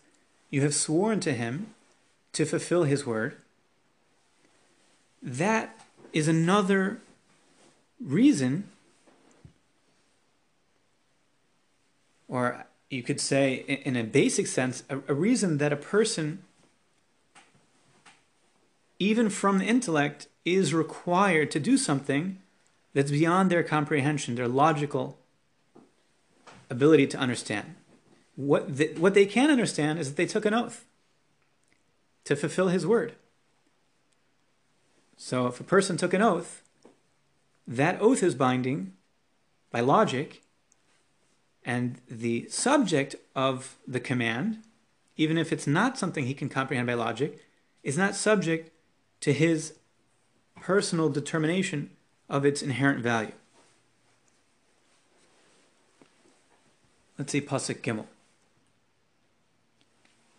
you 0.50 0.62
have 0.62 0.74
sworn 0.74 1.20
to 1.22 1.34
him 1.34 1.74
to 2.34 2.46
fulfill 2.46 2.84
his 2.84 3.06
word, 3.06 3.38
that 5.22 5.87
is 6.18 6.28
another 6.28 7.00
reason, 8.04 8.68
or 12.28 12.66
you 12.90 13.04
could 13.04 13.22
say, 13.22 13.54
in 13.86 13.96
a 13.96 14.04
basic 14.04 14.48
sense, 14.48 14.84
a, 14.90 15.14
reason 15.14 15.60
that 15.60 15.72
a 15.72 15.76
person, 15.76 16.44
even 18.98 19.30
from 19.30 19.60
the 19.60 19.66
intellect, 19.66 20.28
is 20.44 20.74
required 20.74 21.52
to 21.52 21.60
do 21.60 21.78
something 21.78 22.40
that's 22.96 23.12
beyond 23.12 23.52
their 23.52 23.62
comprehension, 23.62 24.34
their 24.34 24.48
logical 24.48 25.20
ability 26.68 27.06
to 27.06 27.18
understand. 27.18 27.76
What, 28.36 28.78
the, 28.78 28.88
what 28.98 29.14
they 29.14 29.28
can 29.28 29.52
understand 29.52 30.00
is 30.00 30.10
that 30.10 30.18
they 30.18 30.26
took 30.26 30.46
an 30.46 30.56
oath 30.56 30.84
to 32.26 32.36
fulfill 32.36 32.70
his 32.70 32.88
word. 32.88 33.14
So 35.18 35.48
if 35.48 35.60
a 35.60 35.64
person 35.64 35.98
took 35.98 36.14
an 36.14 36.22
oath, 36.22 36.62
that 37.68 38.00
oath 38.00 38.24
is 38.24 38.36
binding 38.36 38.94
by 39.72 39.82
logic, 39.82 40.44
and 41.66 42.00
the 42.10 42.48
subject 42.50 43.16
of 43.36 43.76
the 43.86 44.00
command, 44.00 44.60
even 45.18 45.38
if 45.38 45.52
it's 45.52 45.68
not 45.68 45.98
something 45.98 46.26
he 46.26 46.34
can 46.34 46.48
comprehend 46.48 46.88
by 46.88 46.94
logic, 46.94 47.46
is 47.84 47.98
not 47.98 48.16
subject 48.16 48.72
to 49.20 49.34
his 49.34 49.74
personal 50.62 51.10
determination 51.10 51.90
of 52.30 52.46
its 52.46 52.62
inherent 52.62 53.02
value. 53.02 53.34
Let's 57.18 57.32
see 57.32 57.42
Pasuk 57.42 57.82
Gimel. 57.82 58.06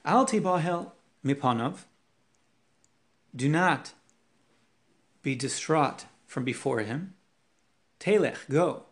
Al 0.04 0.24
tibahel 0.24 0.92
mipanov. 1.24 1.80
Do 3.34 3.48
not 3.48 3.92
be 5.22 5.34
distraught 5.34 6.06
from 6.26 6.44
before 6.44 6.80
him. 6.80 7.14
Telech, 8.00 8.48
go. 8.48 8.84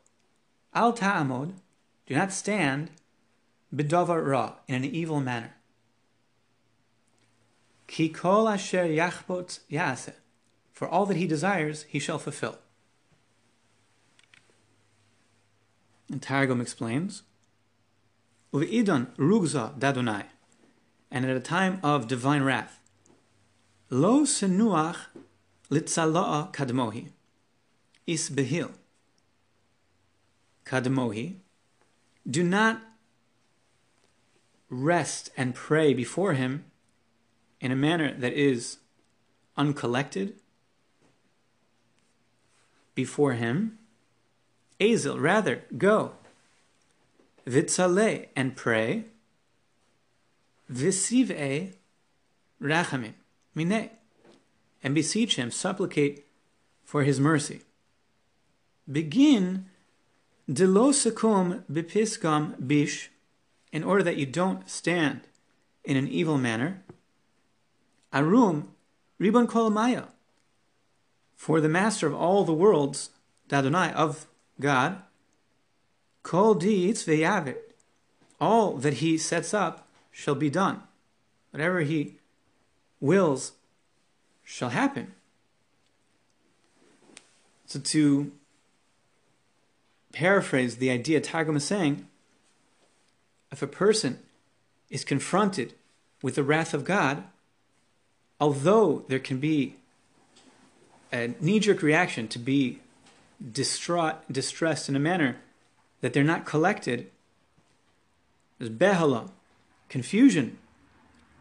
Al 0.74 0.92
ta'amod, 0.92 1.52
do 2.06 2.14
not 2.14 2.32
stand. 2.32 2.90
Bidavar 3.74 4.24
ra, 4.24 4.54
in 4.68 4.76
an 4.76 4.84
evil 4.84 5.20
manner. 5.20 5.54
Ki 7.86 8.08
kol 8.08 8.48
asher 8.48 8.84
yachbot 8.84 9.60
yaseh, 9.70 10.14
for 10.72 10.88
all 10.88 11.06
that 11.06 11.16
he 11.16 11.26
desires, 11.26 11.84
he 11.88 11.98
shall 11.98 12.18
fulfill. 12.18 12.58
And 16.10 16.22
Targum 16.22 16.60
explains, 16.60 17.22
Uvidon 18.52 19.14
rugza 19.16 19.78
dadonai, 19.78 20.24
and 21.10 21.24
at 21.24 21.36
a 21.36 21.40
time 21.40 21.80
of 21.82 22.06
divine 22.06 22.42
wrath, 22.42 22.80
lo 23.90 24.22
senuach 24.22 24.96
litzala'a 25.70 26.52
kadmohi, 26.52 27.10
is 28.06 28.30
behil. 28.30 28.70
Kadmohi, 30.64 31.36
do 32.28 32.42
not 32.42 32.82
rest 34.68 35.30
and 35.36 35.54
pray 35.54 35.94
before 35.94 36.32
him 36.32 36.64
in 37.60 37.70
a 37.70 37.76
manner 37.76 38.12
that 38.14 38.32
is 38.32 38.78
uncollected 39.56 40.34
before 42.94 43.34
him. 43.34 43.78
Azel, 44.80 45.18
rather, 45.18 45.64
go. 45.78 46.12
Vitzale, 47.46 48.28
and 48.34 48.56
pray. 48.56 49.04
Visive 50.68 51.74
rachamim, 52.60 53.14
mine, 53.54 53.90
and 54.82 54.94
beseech 54.94 55.36
him, 55.36 55.50
supplicate 55.50 56.26
for 56.84 57.02
his 57.02 57.18
mercy. 57.18 57.62
Begin 58.90 59.66
Delo 60.50 60.92
sekum 60.92 61.64
bipiskam 61.70 62.66
bish, 62.66 63.10
in 63.72 63.82
order 63.82 64.02
that 64.04 64.16
you 64.16 64.26
don't 64.26 64.70
stand 64.70 65.22
in 65.84 65.96
an 65.96 66.06
evil 66.08 66.38
manner. 66.38 66.82
Arum 68.12 68.68
ribon 69.18 69.46
kol 69.48 69.70
maya, 69.70 70.04
for 71.34 71.60
the 71.60 71.68
master 71.68 72.06
of 72.06 72.14
all 72.14 72.44
the 72.44 72.54
worlds, 72.54 73.10
Dadonai, 73.48 73.92
of 73.92 74.26
God, 74.60 75.02
kol 76.22 76.54
dietz 76.54 77.04
veyavit, 77.04 77.56
all 78.40 78.76
that 78.76 78.94
he 78.94 79.18
sets 79.18 79.52
up 79.52 79.88
shall 80.10 80.34
be 80.34 80.48
done. 80.48 80.82
Whatever 81.50 81.80
he 81.80 82.16
wills 83.00 83.52
shall 84.46 84.70
happen. 84.70 85.12
So 87.66 87.80
to 87.80 88.32
paraphrase 90.12 90.76
the 90.76 90.88
idea 90.88 91.20
Targum 91.20 91.56
is 91.56 91.64
saying, 91.64 92.06
if 93.52 93.60
a 93.60 93.66
person 93.66 94.20
is 94.88 95.04
confronted 95.04 95.74
with 96.22 96.36
the 96.36 96.44
wrath 96.44 96.72
of 96.72 96.84
God, 96.84 97.24
although 98.40 99.04
there 99.08 99.18
can 99.18 99.40
be 99.40 99.74
a 101.12 101.34
knee 101.40 101.58
jerk 101.58 101.82
reaction 101.82 102.28
to 102.28 102.38
be 102.38 102.78
distraught, 103.52 104.14
distressed 104.30 104.88
in 104.88 104.96
a 104.96 105.00
manner 105.00 105.36
that 106.00 106.12
they're 106.12 106.24
not 106.24 106.46
collected, 106.46 107.10
there's 108.58 108.70
behala, 108.70 109.30
confusion. 109.88 110.58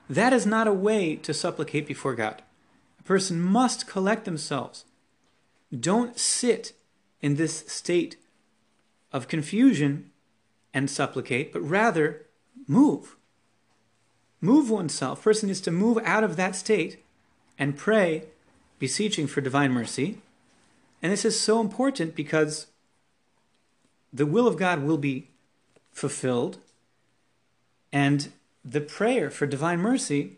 That 0.10 0.34
is 0.34 0.46
not 0.46 0.68
a 0.68 0.74
way 0.74 1.15
to 1.18 1.34
supplicate 1.34 1.88
before 1.88 2.15
God. 2.15 2.41
Person 3.06 3.39
must 3.39 3.88
collect 3.88 4.26
themselves. 4.26 4.84
Don't 5.78 6.20
sit 6.20 6.74
in 7.22 7.36
this 7.36 7.63
state 7.68 8.18
of 9.13 9.28
confusion 9.28 10.12
and 10.74 10.89
supplicate, 10.89 11.54
but 11.54 11.62
rather 11.62 12.26
move. 12.68 13.15
Move 14.41 14.70
oneself. 14.70 15.24
Person 15.24 15.50
is 15.50 15.62
to 15.62 15.72
move 15.72 15.98
out 16.04 16.24
of 16.24 16.36
that 16.36 16.56
state 16.56 17.04
and 17.58 17.78
pray, 17.78 18.24
beseeching 18.80 19.28
for 19.28 19.39
divine 19.39 19.72
mercy. 19.72 20.18
And 21.02 21.12
this 21.12 21.24
is 21.24 21.39
so 21.39 21.62
important 21.62 22.15
because 22.15 22.68
the 24.12 24.26
will 24.26 24.48
of 24.48 24.58
God 24.58 24.84
will 24.84 24.98
be 24.98 25.30
fulfilled, 25.91 26.58
and 27.91 28.32
the 28.63 28.82
prayer 28.82 29.30
for 29.30 29.46
divine 29.46 29.80
mercy 29.80 30.38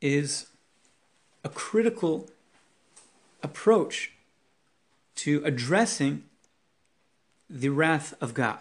is 0.00 0.48
a 1.44 1.48
critical 1.48 2.28
approach 3.42 4.12
to 5.16 5.42
addressing 5.44 6.24
the 7.48 7.68
wrath 7.68 8.14
of 8.20 8.34
God. 8.34 8.58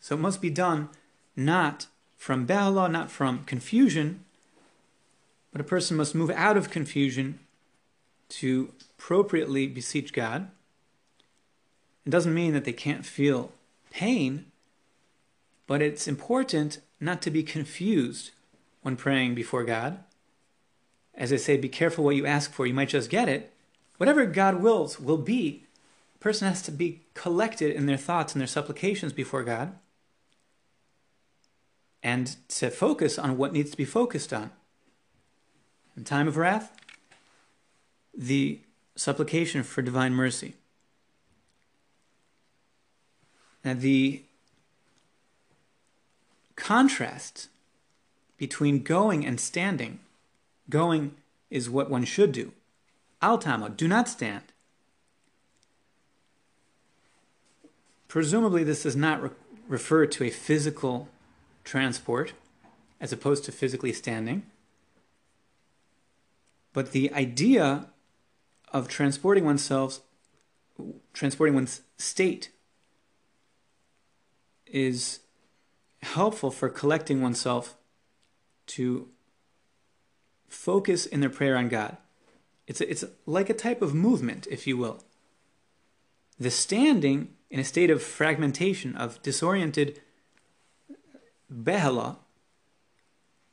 So 0.00 0.14
it 0.14 0.20
must 0.20 0.42
be 0.42 0.50
done 0.50 0.90
not 1.36 1.86
from 2.16 2.46
Bala, 2.46 2.88
not 2.88 3.10
from 3.10 3.44
confusion, 3.44 4.24
but 5.50 5.60
a 5.60 5.64
person 5.64 5.96
must 5.96 6.14
move 6.14 6.30
out 6.30 6.56
of 6.56 6.70
confusion 6.70 7.38
to 8.28 8.72
appropriately 8.98 9.66
beseech 9.66 10.12
God. 10.12 10.48
It 12.04 12.10
doesn't 12.10 12.34
mean 12.34 12.52
that 12.52 12.64
they 12.64 12.72
can't 12.72 13.06
feel 13.06 13.52
pain, 13.90 14.46
but 15.66 15.80
it's 15.80 16.08
important 16.08 16.80
not 17.00 17.22
to 17.22 17.30
be 17.30 17.42
confused 17.42 18.30
when 18.82 18.96
praying 18.96 19.34
before 19.34 19.64
God. 19.64 19.98
As 21.24 21.32
I 21.32 21.36
say, 21.36 21.56
be 21.56 21.70
careful 21.70 22.04
what 22.04 22.16
you 22.16 22.26
ask 22.26 22.52
for, 22.52 22.66
you 22.66 22.74
might 22.74 22.90
just 22.90 23.08
get 23.08 23.30
it. 23.30 23.50
Whatever 23.96 24.26
God 24.26 24.56
wills 24.56 25.00
will 25.00 25.16
be 25.16 25.64
A 26.16 26.18
person 26.18 26.46
has 26.46 26.60
to 26.60 26.70
be 26.70 27.00
collected 27.14 27.74
in 27.74 27.86
their 27.86 27.96
thoughts 27.96 28.34
and 28.34 28.40
their 28.42 28.46
supplications 28.46 29.14
before 29.14 29.42
God 29.42 29.72
and 32.02 32.36
to 32.48 32.68
focus 32.68 33.18
on 33.18 33.38
what 33.38 33.54
needs 33.54 33.70
to 33.70 33.76
be 33.78 33.86
focused 33.86 34.34
on. 34.34 34.50
In 35.96 36.04
time 36.04 36.28
of 36.28 36.36
wrath, 36.36 36.76
the 38.14 38.60
supplication 38.94 39.62
for 39.62 39.80
divine 39.80 40.12
mercy. 40.12 40.56
Now, 43.64 43.72
the 43.72 44.24
contrast 46.54 47.48
between 48.36 48.82
going 48.82 49.24
and 49.24 49.40
standing, 49.40 50.00
going 50.68 51.14
is 51.50 51.70
what 51.70 51.90
one 51.90 52.04
should 52.04 52.32
do. 52.32 52.52
Al 53.22 53.38
do 53.38 53.88
not 53.88 54.08
stand. 54.08 54.42
Presumably, 58.08 58.62
this 58.64 58.82
does 58.82 58.96
not 58.96 59.22
re- 59.22 59.30
refer 59.66 60.06
to 60.06 60.24
a 60.24 60.30
physical 60.30 61.08
transport 61.64 62.32
as 63.00 63.12
opposed 63.12 63.44
to 63.44 63.52
physically 63.52 63.92
standing. 63.92 64.44
But 66.72 66.92
the 66.92 67.12
idea 67.12 67.88
of 68.72 68.88
transporting 68.88 69.44
oneself, 69.44 70.00
transporting 71.12 71.54
one's 71.54 71.82
state, 71.96 72.50
is 74.66 75.20
helpful 76.02 76.50
for 76.50 76.68
collecting 76.68 77.22
oneself 77.22 77.76
to 78.66 79.08
focus 80.54 81.06
in 81.06 81.20
their 81.20 81.30
prayer 81.30 81.56
on 81.56 81.68
God. 81.68 81.96
It's, 82.66 82.80
a, 82.80 82.90
it's 82.90 83.04
like 83.26 83.50
a 83.50 83.54
type 83.54 83.82
of 83.82 83.94
movement, 83.94 84.46
if 84.50 84.66
you 84.66 84.76
will. 84.76 85.02
The 86.38 86.50
standing 86.50 87.34
in 87.50 87.60
a 87.60 87.64
state 87.64 87.90
of 87.90 88.02
fragmentation, 88.02 88.96
of 88.96 89.20
disoriented 89.22 90.00
behala, 91.52 92.18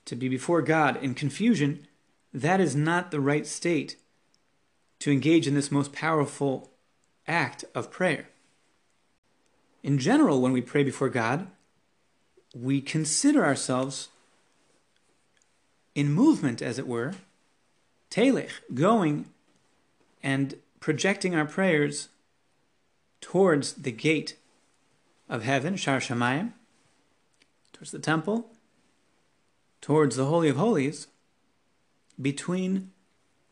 to 0.05 0.15
be 0.15 0.29
before 0.29 0.61
God 0.61 1.01
in 1.03 1.13
confusion, 1.13 1.87
that 2.33 2.59
is 2.59 2.75
not 2.75 3.11
the 3.11 3.19
right 3.19 3.45
state 3.45 3.97
to 4.99 5.11
engage 5.11 5.47
in 5.47 5.53
this 5.53 5.71
most 5.71 5.93
powerful 5.93 6.71
act 7.27 7.65
of 7.75 7.91
prayer. 7.91 8.29
In 9.83 9.97
general, 9.97 10.41
when 10.41 10.51
we 10.51 10.61
pray 10.61 10.83
before 10.83 11.09
God, 11.09 11.47
we 12.55 12.81
consider 12.81 13.45
ourselves 13.45 14.09
in 15.95 16.11
movement, 16.11 16.61
as 16.61 16.79
it 16.79 16.87
were, 16.87 17.13
telech, 18.09 18.51
going 18.73 19.25
and 20.23 20.55
projecting 20.79 21.35
our 21.35 21.45
prayers 21.45 22.09
towards 23.19 23.73
the 23.73 23.91
gate 23.91 24.37
of 25.29 25.43
heaven, 25.43 25.75
Shar 25.75 25.99
Shamayim, 25.99 26.53
towards 27.73 27.91
the 27.91 27.99
temple, 27.99 28.49
towards 29.79 30.15
the 30.15 30.25
Holy 30.25 30.49
of 30.49 30.57
Holies, 30.57 31.07
between 32.21 32.91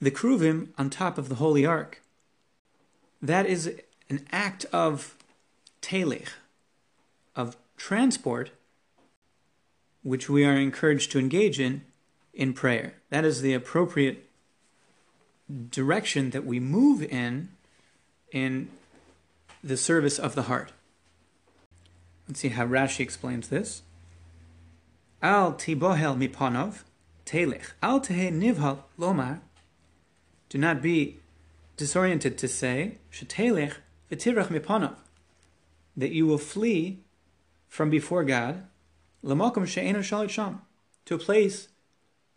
the 0.02 0.12
Kruvim 0.12 0.70
on 0.78 0.90
top 0.90 1.18
of 1.18 1.30
the 1.30 1.36
Holy 1.36 1.66
Ark. 1.66 2.02
That 3.22 3.46
is 3.46 3.74
an 4.10 4.26
act 4.32 4.66
of 4.72 5.16
telech, 5.82 6.30
of 7.36 7.58
transport, 7.78 8.52
which 10.04 10.30
we 10.30 10.46
are 10.46 10.56
encouraged 10.56 11.12
to 11.12 11.20
engage 11.20 11.60
in 11.60 11.84
in 12.34 12.54
prayer. 12.54 12.94
That 13.10 13.26
is 13.26 13.42
the 13.42 13.54
appropriate 13.54 14.30
direction 15.70 16.30
that 16.32 16.46
we 16.46 16.60
move 16.60 17.04
in 17.04 17.50
in 18.32 18.70
the 19.64 19.78
service 19.78 20.20
of 20.20 20.36
the 20.36 20.44
heart. 20.44 20.72
Let's 22.28 22.40
see 22.40 22.50
how 22.50 22.66
Rashi 22.66 23.02
explains 23.02 23.50
this. 23.50 23.82
Al 25.22 25.54
tibohel 25.54 26.18
mipanov 26.18 26.84
telech. 27.26 27.72
Al 27.82 28.00
tehe 28.00 28.32
nivhal 28.32 28.84
lomar. 28.98 29.40
Do 30.50 30.58
not 30.58 30.82
be 30.82 31.18
disoriented 31.78 32.38
to 32.38 32.48
say 32.48 32.98
shetelech 33.12 33.76
v'tirach 34.12 34.48
mipanov. 34.48 34.96
That 35.98 36.12
you 36.12 36.28
will 36.28 36.38
flee 36.38 37.00
from 37.68 37.90
before 37.90 38.24
God 38.24 38.64
lamakom 39.24 39.68
she'enu 39.68 40.02
sham 40.02 40.62
to 41.06 41.16
a 41.16 41.18
place 41.18 41.68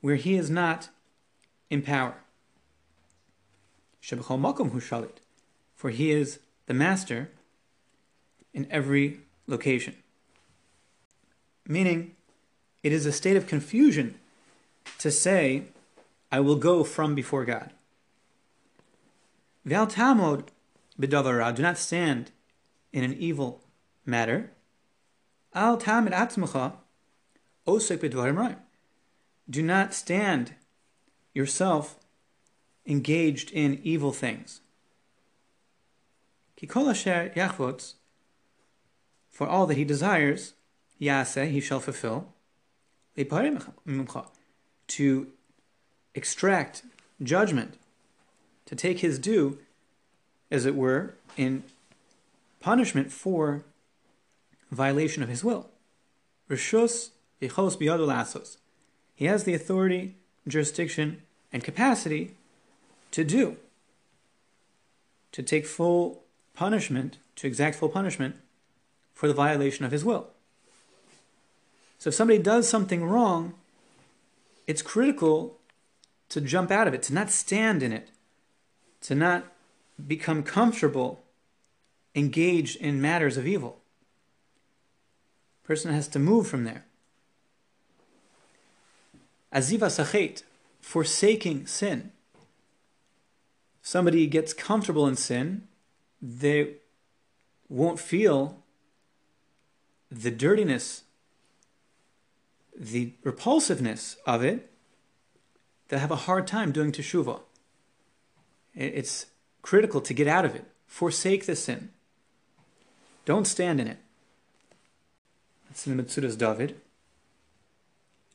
where 0.02 0.16
he 0.16 0.34
is 0.34 0.50
not 0.50 0.90
in 1.70 1.80
power. 1.80 2.16
Shebechol 4.02 4.38
makom 4.38 4.72
hu 4.72 4.80
shalit, 4.80 5.22
for 5.74 5.88
he 5.88 6.10
is 6.10 6.40
the 6.66 6.74
master 6.74 7.30
in 8.52 8.66
every 8.70 9.20
location. 9.46 9.94
Meaning, 11.66 12.14
it 12.82 12.92
is 12.92 13.06
a 13.06 13.12
state 13.12 13.36
of 13.36 13.46
confusion 13.46 14.16
to 14.98 15.10
say, 15.10 15.62
I 16.30 16.40
will 16.40 16.56
go 16.56 16.82
from 16.82 17.14
before 17.14 17.44
God. 17.44 17.70
Val 19.64 19.86
tamod 19.86 20.48
b'davara, 21.00 21.54
do 21.54 21.62
not 21.62 21.78
stand 21.78 22.32
in 22.92 23.04
an 23.04 23.14
evil 23.14 23.60
matter. 24.04 24.50
Al 25.54 25.78
tamid 25.78 26.12
atzmacha 26.12 26.72
osek 27.68 27.98
b'dvarim 27.98 28.56
do 29.48 29.62
not 29.62 29.94
stand 29.94 30.54
yourself 31.34 31.96
engaged 32.86 33.50
in 33.50 33.80
evil 33.82 34.12
things. 34.12 34.60
For 39.30 39.46
all 39.48 39.66
that 39.66 39.76
he 39.76 39.84
desires, 39.84 40.54
yase, 40.98 41.34
he 41.34 41.60
shall 41.60 41.80
fulfill. 41.80 42.28
To 44.88 45.26
extract 46.14 46.82
judgment, 47.22 47.74
to 48.66 48.76
take 48.76 48.98
his 49.00 49.18
due, 49.18 49.58
as 50.50 50.66
it 50.66 50.74
were, 50.74 51.14
in 51.36 51.64
punishment 52.60 53.10
for 53.10 53.64
violation 54.70 55.22
of 55.22 55.28
his 55.28 55.42
will. 55.44 55.68
Rishus 56.48 57.10
vichos 57.40 57.76
biyadu 57.76 58.06
lasos 58.06 58.56
he 59.22 59.28
has 59.28 59.44
the 59.44 59.54
authority, 59.54 60.16
jurisdiction, 60.48 61.22
and 61.52 61.62
capacity 61.62 62.34
to 63.12 63.22
do, 63.22 63.56
to 65.30 65.44
take 65.44 65.64
full 65.64 66.24
punishment, 66.54 67.18
to 67.36 67.46
exact 67.46 67.76
full 67.76 67.88
punishment 67.88 68.34
for 69.14 69.28
the 69.28 69.32
violation 69.32 69.84
of 69.84 69.92
his 69.92 70.04
will. 70.04 70.30
So 72.00 72.08
if 72.08 72.14
somebody 72.14 72.40
does 72.40 72.68
something 72.68 73.04
wrong, 73.04 73.54
it's 74.66 74.82
critical 74.82 75.60
to 76.30 76.40
jump 76.40 76.72
out 76.72 76.88
of 76.88 76.94
it, 76.94 77.04
to 77.04 77.14
not 77.14 77.30
stand 77.30 77.80
in 77.80 77.92
it, 77.92 78.10
to 79.02 79.14
not 79.14 79.44
become 80.04 80.42
comfortable 80.42 81.22
engaged 82.16 82.76
in 82.78 83.00
matters 83.00 83.36
of 83.36 83.46
evil. 83.46 83.78
Person 85.62 85.92
has 85.94 86.08
to 86.08 86.18
move 86.18 86.48
from 86.48 86.64
there. 86.64 86.86
Aziva 89.54 89.90
sachet, 89.90 90.42
forsaking 90.80 91.66
sin. 91.66 92.12
Somebody 93.82 94.26
gets 94.26 94.54
comfortable 94.54 95.06
in 95.06 95.16
sin, 95.16 95.68
they 96.20 96.74
won't 97.68 97.98
feel 97.98 98.62
the 100.10 100.30
dirtiness, 100.30 101.02
the 102.78 103.12
repulsiveness 103.24 104.16
of 104.26 104.44
it. 104.44 104.70
They'll 105.88 105.98
have 105.98 106.10
a 106.10 106.16
hard 106.16 106.46
time 106.46 106.70
doing 106.72 106.92
teshuvah. 106.92 107.40
It's 108.74 109.26
critical 109.62 110.00
to 110.00 110.14
get 110.14 110.28
out 110.28 110.44
of 110.44 110.54
it. 110.54 110.64
Forsake 110.86 111.46
the 111.46 111.56
sin. 111.56 111.90
Don't 113.24 113.46
stand 113.46 113.80
in 113.80 113.88
it. 113.88 113.98
That's 115.68 115.86
in 115.86 115.96
the 115.96 116.02
Metzudas 116.02 116.36
David. 116.36 116.80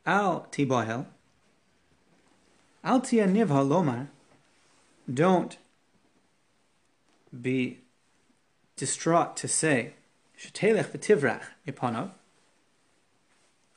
Al 0.08 0.48
tibahel. 0.52 1.06
Al 2.82 3.02
tia 3.02 3.28
nivha 3.28 3.62
lomar. 3.68 4.08
Don't 5.14 5.58
be 7.42 7.80
distraught 8.78 9.36
to 9.36 9.48
say, 9.50 9.94
Shetelech 10.40 10.92
v'tivrach 10.92 11.44
ipanav, 11.68 12.12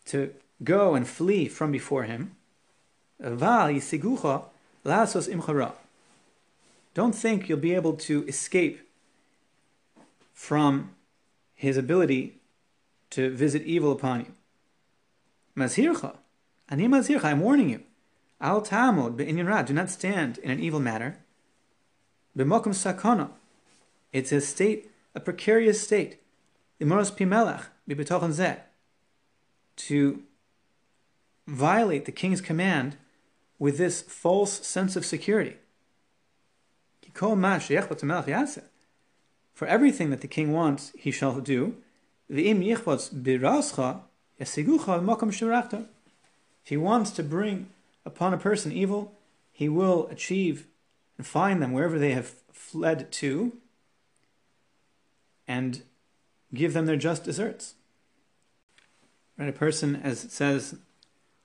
to 0.05 0.33
go 0.63 0.95
and 0.95 1.09
flee 1.09 1.49
from 1.49 1.73
before 1.73 2.05
him. 2.05 2.37
Val 3.19 3.69
yisigucha 3.69 4.45
lasos 4.85 5.29
imchara. 5.29 5.73
Don't 6.95 7.15
think 7.15 7.49
you'll 7.49 7.59
be 7.59 7.75
able 7.75 7.95
to 7.95 8.25
escape 8.29 8.89
from 10.33 10.91
his 11.55 11.77
ability 11.77 12.39
to 13.11 13.31
visit 13.31 13.63
evil 13.63 13.93
upon 13.93 14.21
you. 14.21 14.33
Mazhircha. 15.57 16.17
I'm 16.71 17.41
warning 17.41 17.71
you. 17.71 17.83
Al 18.41 18.63
tamod 18.63 19.17
be'inyan 19.17 19.49
ra, 19.49 19.63
do 19.63 19.75
not 19.75 19.91
stand 19.91 20.39
in 20.39 20.51
an 20.51 20.61
evil 20.61 20.81
matter. 20.81 21.19
B'mokum 22.37 22.73
sakana. 22.73 23.31
It's 24.13 24.33
a 24.33 24.41
state, 24.41 24.91
a 25.15 25.21
precarious 25.21 25.83
state. 25.83 26.21
Imoros 26.81 27.11
pimelach, 27.11 27.67
b'betochen 27.89 28.33
zeh. 28.33 28.59
To 29.77 30.23
violate 31.47 32.05
the 32.05 32.13
king's 32.13 32.41
command 32.41 32.97
with 33.59 33.77
this 33.77 34.03
false 34.03 34.67
sense 34.67 34.97
of 34.97 35.05
security. 35.05 35.57
For 37.13 37.37
everything 39.67 40.11
that 40.11 40.21
the 40.21 40.29
king 40.29 40.53
wants, 40.53 40.93
he 40.97 41.11
shall 41.11 41.41
do. 41.41 41.75
If 46.65 46.71
he 46.71 46.77
wants 46.77 47.11
to 47.13 47.23
bring 47.23 47.71
upon 48.05 48.35
a 48.35 48.39
person 48.39 48.73
evil, 48.73 49.13
he 49.53 49.69
will 49.69 50.07
achieve 50.09 50.67
and 51.17 51.27
find 51.27 51.61
them 51.61 51.73
wherever 51.73 51.99
they 51.99 52.13
have 52.13 52.35
fled 52.53 53.13
to 53.13 53.53
and 55.47 55.83
give 56.55 56.73
them 56.73 56.87
their 56.87 56.97
just 56.97 57.25
deserts. 57.25 57.75
Right, 59.37 59.49
a 59.49 59.53
person, 59.53 59.97
as 59.97 60.25
it 60.25 60.33
says 60.33 60.77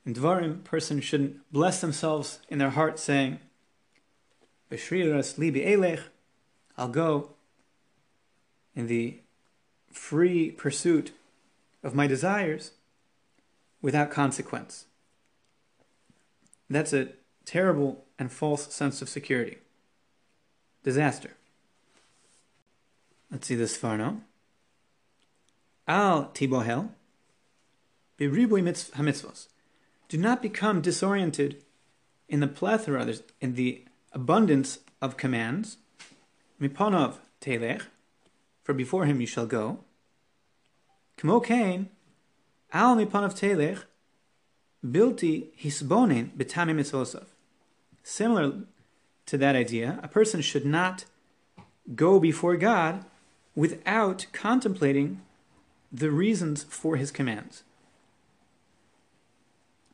in 0.05 0.13
Dvarim, 0.13 0.63
person 0.63 1.01
shouldn't 1.01 1.51
bless 1.51 1.81
themselves 1.81 2.39
in 2.49 2.59
their 2.59 2.71
heart, 2.71 2.99
saying, 2.99 3.39
libi 4.71 5.65
elech, 5.65 6.01
I'll 6.77 6.89
go 6.89 7.31
in 8.75 8.87
the 8.87 9.19
free 9.91 10.51
pursuit 10.51 11.13
of 11.83 11.95
my 11.95 12.07
desires 12.07 12.71
without 13.81 14.11
consequence. 14.11 14.85
That's 16.69 16.93
a 16.93 17.09
terrible 17.45 18.05
and 18.17 18.31
false 18.31 18.73
sense 18.73 19.01
of 19.01 19.09
security. 19.09 19.57
Disaster. 20.83 21.31
Let's 23.31 23.47
see 23.47 23.55
the 23.55 23.65
Sforno. 23.65 24.21
Al 25.87 26.31
tibohel, 26.33 26.89
biribui 28.19 28.63
hamitzvos. 28.63 29.47
Do 30.07 30.17
not 30.17 30.41
become 30.41 30.81
disoriented 30.81 31.63
in 32.27 32.39
the 32.39 32.47
plethora, 32.47 33.13
in 33.39 33.53
the 33.55 33.85
abundance 34.11 34.79
of 35.01 35.17
commands. 35.17 35.77
Miponov 36.61 37.17
telech, 37.41 37.83
for 38.63 38.73
before 38.73 39.05
him 39.05 39.19
you 39.19 39.27
shall 39.27 39.45
go. 39.45 39.79
Kmo 41.17 41.43
kain, 41.43 41.89
al 42.71 42.95
miponov 42.95 43.33
telech, 43.33 43.83
bilti 44.91 45.47
hisbonin 45.57 46.29
betami 46.37 46.73
mitzvosov. 46.73 47.25
Similar 48.03 48.53
to 49.25 49.37
that 49.37 49.55
idea, 49.55 49.99
a 50.03 50.07
person 50.07 50.41
should 50.41 50.65
not 50.65 51.05
go 51.95 52.19
before 52.19 52.57
God 52.57 53.05
without 53.55 54.27
contemplating 54.31 55.21
the 55.91 56.11
reasons 56.11 56.63
for 56.63 56.97
his 56.97 57.11
commands. 57.11 57.63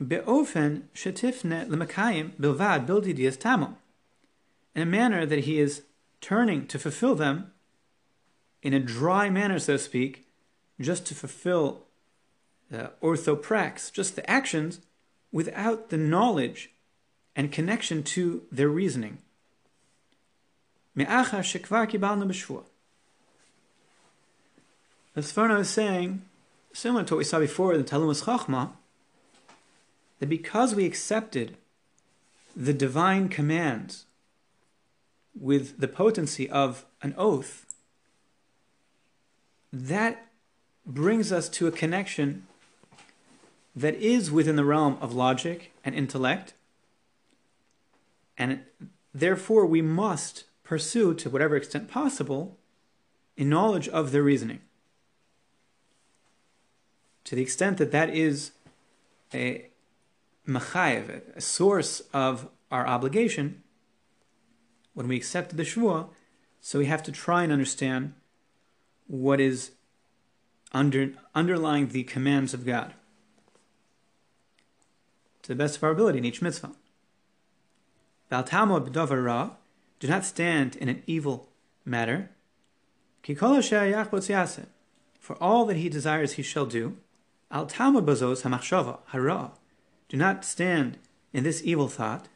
Be'ofen 0.06 0.84
shetifne 0.95 1.67
lemakayim 1.67 2.32
bilvad 2.39 2.88
bildi 2.88 3.15
dias 3.15 3.38
tamo. 3.38 3.77
In 4.75 4.82
a 4.82 4.86
manner 4.86 5.25
that 5.25 5.45
he 5.45 5.60
is 5.60 5.84
turning 6.21 6.65
to 6.67 6.80
fulfill 6.80 7.15
them 7.15 7.51
in 8.63 8.73
a 8.73 8.80
dry 8.80 9.30
manner, 9.30 9.60
so 9.60 9.73
to 9.73 9.80
speak, 9.80 10.25
just 10.80 11.06
to 11.08 11.15
fulfill 11.15 11.86
the 12.71 12.91
orthoprax, 13.03 13.91
just 13.91 14.15
the 14.15 14.27
actions, 14.29 14.79
without 15.31 15.89
the 15.89 15.97
knowledge 15.97 16.71
and 17.36 17.51
connection 17.51 18.01
to 18.01 18.43
their 18.51 18.69
reasoning. 18.69 19.17
The 25.13 25.21
Sforno 25.21 25.60
is 25.60 25.69
saying, 25.69 26.21
similar 26.73 27.03
to 27.03 27.15
what 27.15 27.19
we 27.19 27.23
saw 27.25 27.39
before 27.39 27.73
in 27.73 27.79
the 27.79 27.88
Talmud 27.88 28.15
Chachma, 28.15 28.71
that 30.19 30.29
because 30.29 30.73
we 30.73 30.86
accepted 30.86 31.57
the 32.55 32.73
divine 32.73 33.27
commands 33.27 34.05
with 35.38 35.79
the 35.79 35.88
potency 35.88 36.49
of 36.49 36.86
an 37.01 37.13
oath, 37.17 37.65
that 39.73 40.27
brings 40.86 41.31
us 41.31 41.49
to 41.49 41.67
a 41.67 41.71
connection 41.71 42.47
that 43.75 43.95
is 43.95 44.31
within 44.31 44.55
the 44.55 44.65
realm 44.65 44.97
of 45.01 45.13
logic 45.13 45.71
and 45.84 45.95
intellect, 45.95 46.53
and 48.38 48.62
therefore 49.13 49.65
we 49.65 49.81
must 49.81 50.45
pursue, 50.63 51.13
to 51.13 51.29
whatever 51.29 51.55
extent 51.55 51.89
possible, 51.89 52.57
a 53.38 53.43
knowledge 53.43 53.88
of 53.89 54.12
their 54.12 54.23
reasoning. 54.23 54.62
To 57.25 57.36
the 57.36 57.41
extent 57.41 57.77
that 57.77 57.91
that 57.91 58.10
is 58.10 58.51
a 59.34 59.67
machayev, 60.47 61.21
a 61.36 61.41
source 61.41 62.01
of 62.13 62.49
our 62.71 62.88
obligation, 62.88 63.63
when 64.93 65.07
we 65.07 65.15
accept 65.15 65.55
the 65.55 65.63
shvuah, 65.63 66.10
so 66.60 66.79
we 66.79 66.86
have 66.86 67.03
to 67.03 67.12
try 67.12 67.43
and 67.43 67.51
understand 67.51 68.13
what 69.07 69.39
is 69.39 69.71
under, 70.73 71.13
underlying 71.34 71.89
the 71.89 72.03
commands 72.03 72.53
of 72.53 72.65
God 72.65 72.93
the 75.52 75.56
best 75.56 75.76
of 75.76 75.84
our 75.84 75.92
ability 75.92 76.18
in 76.18 76.26
each 76.26 76.42
mitzvah. 76.42 76.72
Do 78.30 80.08
not 80.08 80.26
stand 80.26 80.76
in 80.78 80.88
an 80.88 81.04
evil 81.06 81.50
matter. 81.84 82.30
For 85.20 85.36
all 85.42 85.66
that 85.66 85.76
he 85.78 85.90
desires 85.90 86.34
he 86.34 86.42
shall 86.42 86.66
do. 86.66 86.96
Al 87.52 87.66
bazos 87.66 88.44
hamachshava 88.44 89.00
hara. 89.08 89.52
Do 90.08 90.16
not 90.16 90.46
stand 90.46 90.98
in 91.34 91.44
this 91.44 91.62
evil 91.66 91.90
thought. 91.90 92.30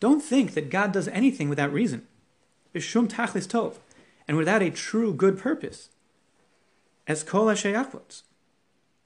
Don't 0.00 0.20
think 0.20 0.54
that 0.54 0.70
God 0.70 0.92
does 0.92 1.08
anything 1.08 1.48
without 1.48 1.72
reason. 1.72 2.08
Bishum 2.74 3.06
tachlis 3.08 3.46
tov, 3.46 3.76
and 4.26 4.36
without 4.36 4.62
a 4.62 4.70
true 4.70 5.14
good 5.14 5.38
purpose. 5.38 5.90
As 7.06 7.22
kol 7.22 7.48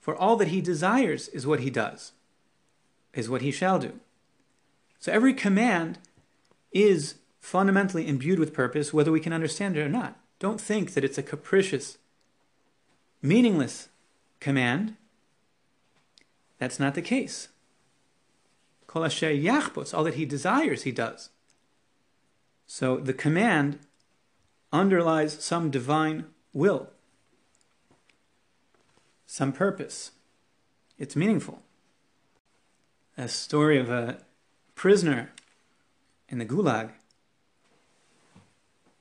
For 0.00 0.16
all 0.16 0.36
that 0.36 0.48
he 0.48 0.60
desires 0.60 1.28
is 1.28 1.46
what 1.46 1.60
he 1.60 1.70
does, 1.70 2.12
is 3.14 3.28
what 3.28 3.42
he 3.42 3.50
shall 3.50 3.78
do. 3.78 4.00
So 4.98 5.12
every 5.12 5.34
command 5.34 5.98
is 6.72 7.16
fundamentally 7.38 8.06
imbued 8.08 8.38
with 8.38 8.54
purpose, 8.54 8.92
whether 8.92 9.12
we 9.12 9.20
can 9.20 9.32
understand 9.32 9.76
it 9.76 9.82
or 9.82 9.88
not. 9.88 10.18
Don't 10.38 10.60
think 10.60 10.94
that 10.94 11.04
it's 11.04 11.18
a 11.18 11.22
capricious, 11.22 11.98
meaningless 13.22 13.88
command. 14.40 14.96
That's 16.58 16.80
not 16.80 16.94
the 16.94 17.02
case. 17.02 17.48
Kol 18.86 19.04
asher 19.04 19.30
yachbos, 19.30 19.94
all 19.94 20.04
that 20.04 20.14
he 20.14 20.24
desires, 20.24 20.82
he 20.82 20.92
does. 20.92 21.30
So 22.66 22.96
the 22.96 23.12
command 23.12 23.78
underlies 24.72 25.42
some 25.44 25.70
divine 25.70 26.26
will, 26.52 26.90
some 29.30 29.52
purpose. 29.52 30.10
It's 30.98 31.14
meaningful. 31.14 31.62
A 33.16 33.28
story 33.28 33.78
of 33.78 33.88
a 33.88 34.18
prisoner 34.74 35.30
in 36.28 36.38
the 36.38 36.44
Gulag 36.44 36.90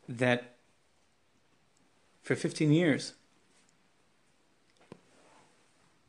that 0.08 0.54
for 2.22 2.36
15 2.36 2.72
years 2.72 3.14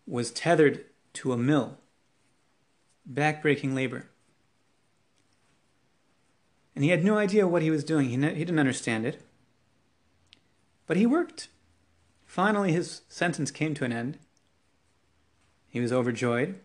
was 0.06 0.30
tethered 0.30 0.84
to 1.14 1.32
a 1.32 1.38
mill, 1.38 1.78
backbreaking 3.10 3.72
labor. 3.72 4.10
And 6.74 6.84
he 6.84 6.90
had 6.90 7.02
no 7.02 7.16
idea 7.16 7.48
what 7.48 7.62
he 7.62 7.70
was 7.70 7.84
doing. 7.84 8.10
He, 8.10 8.16
he 8.16 8.44
didn't 8.44 8.58
understand 8.58 9.06
it. 9.06 9.22
But 10.86 10.98
he 10.98 11.06
worked. 11.06 11.48
Finally, 12.30 12.70
his 12.70 13.02
sentence 13.08 13.50
came 13.50 13.74
to 13.74 13.84
an 13.84 13.92
end. 13.92 14.16
He 15.68 15.80
was 15.80 15.92
overjoyed. 15.92 16.60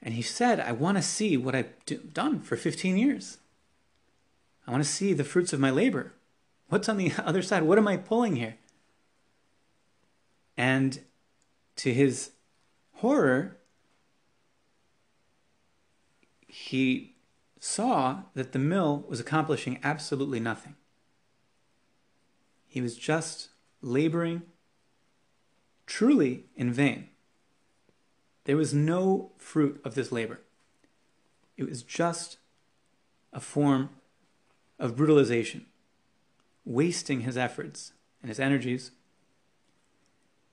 And 0.00 0.14
he 0.14 0.22
said, 0.22 0.60
I 0.60 0.70
want 0.70 0.96
to 0.98 1.02
see 1.02 1.36
what 1.36 1.56
I've 1.56 1.72
do- 1.84 1.98
done 1.98 2.40
for 2.40 2.56
15 2.56 2.96
years. 2.96 3.38
I 4.68 4.70
want 4.70 4.84
to 4.84 4.88
see 4.88 5.12
the 5.12 5.24
fruits 5.24 5.52
of 5.52 5.58
my 5.58 5.70
labor. 5.70 6.12
What's 6.68 6.88
on 6.88 6.96
the 6.96 7.10
other 7.24 7.42
side? 7.42 7.64
What 7.64 7.76
am 7.76 7.88
I 7.88 7.96
pulling 7.96 8.36
here? 8.36 8.54
And 10.56 11.00
to 11.74 11.92
his 11.92 12.30
horror, 12.98 13.56
he 16.46 17.16
saw 17.58 18.20
that 18.34 18.52
the 18.52 18.60
mill 18.60 19.04
was 19.08 19.18
accomplishing 19.18 19.80
absolutely 19.82 20.38
nothing. 20.38 20.76
He 22.68 22.80
was 22.80 22.96
just 22.96 23.48
laboring 23.80 24.42
truly 25.86 26.44
in 26.54 26.72
vain. 26.72 27.08
There 28.44 28.56
was 28.56 28.74
no 28.74 29.32
fruit 29.38 29.80
of 29.84 29.94
this 29.94 30.12
labor. 30.12 30.40
It 31.56 31.68
was 31.68 31.82
just 31.82 32.36
a 33.32 33.40
form 33.40 33.90
of 34.78 34.96
brutalization, 34.96 35.66
wasting 36.64 37.22
his 37.22 37.36
efforts 37.36 37.92
and 38.22 38.28
his 38.28 38.38
energies. 38.38 38.90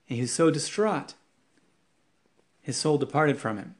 And 0.09 0.15
he 0.15 0.21
was 0.21 0.33
so 0.33 0.49
distraught, 0.49 1.13
his 2.61 2.77
soul 2.77 2.97
departed 2.97 3.37
from 3.37 3.57
him. 3.57 3.75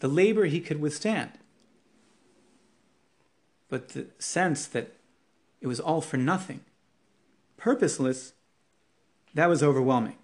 The 0.00 0.08
labor 0.08 0.46
he 0.46 0.60
could 0.60 0.80
withstand, 0.80 1.32
but 3.68 3.90
the 3.90 4.06
sense 4.18 4.66
that 4.66 4.96
it 5.60 5.66
was 5.66 5.80
all 5.80 6.00
for 6.00 6.16
nothing, 6.16 6.60
purposeless, 7.56 8.32
that 9.34 9.48
was 9.48 9.62
overwhelming. 9.62 10.16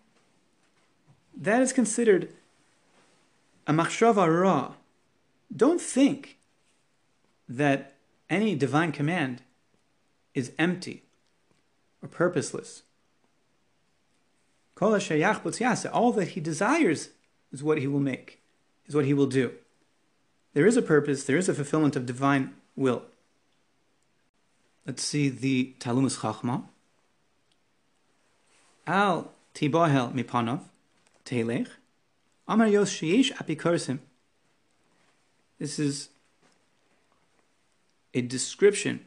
that 1.37 1.61
is 1.61 1.73
considered 1.73 2.33
a 3.67 3.73
machshava 3.73 4.27
ra. 4.43 4.73
Don't 5.55 5.81
think 5.81 6.39
that 7.49 7.93
any 8.31 8.55
divine 8.55 8.91
command 8.91 9.43
is 10.35 10.53
empty 10.59 11.03
or 12.03 12.09
purposeless. 12.09 12.83
All 14.81 14.91
that 16.13 16.29
he 16.29 16.41
desires 16.41 17.11
is 17.53 17.63
what 17.63 17.79
he 17.79 17.87
will 17.87 18.01
make, 18.01 18.41
is 18.87 18.95
what 18.95 19.05
he 19.05 19.15
will 19.15 19.27
do. 19.27 19.53
There 20.55 20.67
is 20.67 20.77
a 20.77 20.83
purpose, 20.83 21.25
there 21.25 21.37
is 21.37 21.49
a 21.49 21.55
fulfillment 21.55 21.97
of 21.97 22.07
divine 22.07 22.55
will. 22.75 23.03
Let's 24.87 25.03
see 25.03 25.29
the 25.29 25.75
Talumus 25.81 26.19
Chachma. 26.19 26.63
Al 28.87 29.33
tibohel 29.53 30.13
mipanov 30.15 30.61
telech 31.25 31.67
amar 32.47 32.69
yos 32.69 32.93
sheyesh 32.93 33.33
apikorsim. 33.33 33.99
This 35.59 35.81
is 35.81 36.11
a 38.15 38.21
description 38.21 39.07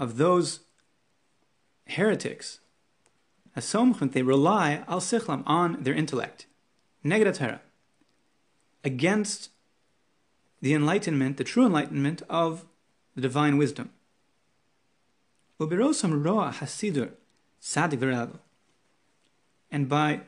of 0.00 0.16
those 0.16 0.60
heretics. 1.86 2.58
Asomchent, 3.56 4.14
they 4.14 4.22
rely 4.22 4.82
al 4.88 5.00
sichlam 5.00 5.44
on 5.46 5.84
their 5.84 5.94
intellect. 5.94 6.46
Negadatera. 7.04 7.60
Against 8.82 9.50
the 10.60 10.74
enlightenment, 10.74 11.36
the 11.36 11.44
true 11.44 11.66
enlightenment 11.66 12.22
of 12.28 12.64
the 13.14 13.20
divine 13.20 13.56
wisdom. 13.56 13.90
Ubirosam 15.60 16.24
roa 16.24 16.54
hasidur 16.56 17.10
sadik. 17.60 18.02
And 19.70 19.88
by 19.88 20.20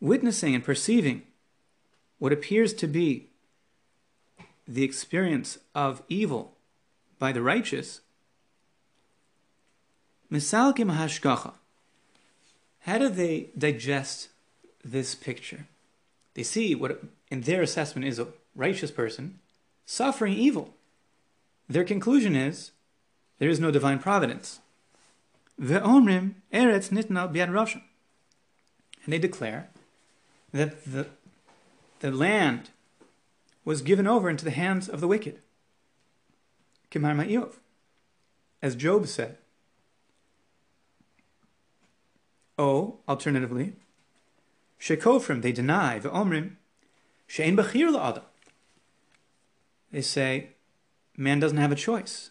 witnessing 0.00 0.54
and 0.54 0.64
perceiving 0.64 1.22
what 2.18 2.32
appears 2.32 2.72
to 2.74 2.86
be 2.86 3.28
the 4.66 4.84
experience 4.84 5.58
of 5.74 6.02
evil 6.08 6.54
by 7.18 7.32
the 7.32 7.42
righteous, 7.42 8.00
misalkim 10.30 10.96
hashgacha. 10.96 11.54
How 12.80 12.98
do 12.98 13.08
they 13.08 13.50
digest 13.56 14.28
this 14.84 15.14
picture? 15.14 15.66
They 16.34 16.42
see 16.42 16.74
what, 16.74 17.02
in 17.30 17.42
their 17.42 17.62
assessment, 17.62 18.06
is 18.06 18.18
a 18.18 18.28
righteous 18.54 18.90
person 18.90 19.38
suffering 19.86 20.34
evil. 20.34 20.74
Their 21.68 21.84
conclusion 21.84 22.36
is 22.36 22.72
there 23.38 23.48
is 23.48 23.60
no 23.60 23.70
divine 23.70 23.98
providence. 23.98 24.60
Ve'omrim 25.60 26.34
eretz 26.52 26.90
nitna 26.90 27.32
biad 27.32 27.50
Rasha. 27.50 27.82
And 29.04 29.12
they 29.12 29.18
declare 29.18 29.68
that 30.52 30.84
the, 30.84 31.06
the 32.00 32.10
land 32.10 32.70
was 33.64 33.82
given 33.82 34.06
over 34.06 34.28
into 34.30 34.44
the 34.44 34.50
hands 34.50 34.88
of 34.88 35.00
the 35.00 35.08
wicked. 35.08 35.40
Kimar 36.90 37.14
Ma'iyov. 37.14 37.54
As 38.62 38.76
Job 38.76 39.06
said. 39.06 39.38
O, 42.56 42.98
alternatively, 43.08 43.72
Shekofrim, 44.80 45.42
they 45.42 45.50
deny, 45.50 45.98
Ve'omrim, 45.98 46.52
Shein 47.28 47.56
Bechir 47.56 47.90
La'adam. 47.90 48.22
They 49.90 50.02
say, 50.02 50.50
man 51.16 51.40
doesn't 51.40 51.58
have 51.58 51.72
a 51.72 51.76
choice. 51.76 52.30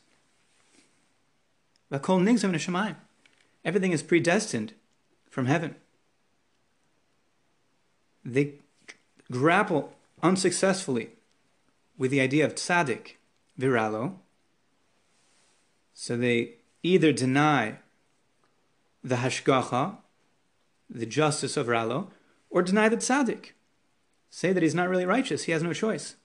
Everything 3.66 3.91
is 3.91 4.04
predestined 4.04 4.74
from 5.30 5.46
heaven. 5.46 5.76
They 8.26 8.56
grapple 9.32 9.94
unsuccessfully 10.22 11.10
with 11.98 12.12
the 12.12 12.22
idea 12.22 12.46
of 12.46 12.56
tzaddik, 12.56 13.18
viralo. 13.60 14.16
So 15.94 16.18
they 16.18 16.56
either 16.82 17.12
deny 17.12 17.78
the 19.04 19.18
hashgacha, 19.18 19.98
the 20.89 21.06
justice 21.06 21.58
of 21.58 21.68
Ralo, 21.68 22.08
or 22.50 22.62
deny 22.62 22.89
the 22.89 22.98
tzaddik. 22.98 23.52
Say 24.30 24.54
that 24.54 24.64
he's 24.64 24.76
not 24.76 24.89
really 24.89 25.06
righteous, 25.06 25.44
he 25.44 25.52
has 25.52 25.62
no 25.62 25.74
choice. 25.74 26.16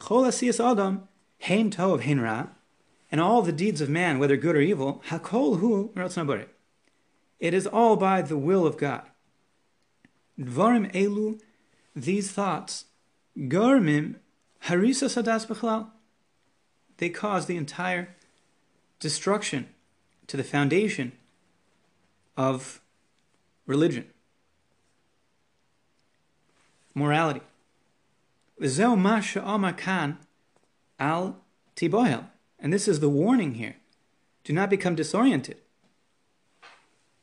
Chol 0.00 0.26
asiyas 0.26 0.58
adam, 0.58 1.08
heim 1.40 1.70
tov 1.70 2.00
hein 2.00 2.20
ra, 2.20 2.48
and 3.12 3.20
all 3.20 3.42
the 3.42 3.52
deeds 3.52 3.82
of 3.82 3.90
man, 3.90 4.18
whether 4.18 4.38
good 4.38 4.56
or 4.56 4.62
evil, 4.62 5.02
hakol 5.08 5.58
hu 5.58 5.92
It 7.38 7.52
is 7.52 7.66
all 7.66 7.96
by 7.96 8.22
the 8.22 8.38
will 8.38 8.66
of 8.66 8.78
God. 8.78 9.02
Dvarim 10.40 10.90
elu, 10.92 11.38
these 11.94 12.32
thoughts, 12.32 12.86
garmim 13.38 14.14
harisa 14.64 15.10
sadas 15.10 15.46
b'chalal. 15.46 15.88
They 16.96 17.10
cause 17.10 17.44
the 17.44 17.56
entire 17.58 18.14
destruction 18.98 19.68
to 20.26 20.38
the 20.38 20.44
foundation 20.44 21.12
of 22.34 22.80
religion, 23.66 24.06
morality. 26.94 27.42
V'zeu 28.58 28.96
ma 28.96 29.74
al 30.98 31.36
tibohel. 31.76 32.31
And 32.62 32.72
this 32.72 32.86
is 32.86 33.00
the 33.00 33.08
warning 33.08 33.54
here. 33.54 33.76
Do 34.44 34.52
not 34.52 34.70
become 34.70 34.94
disoriented. 34.94 35.56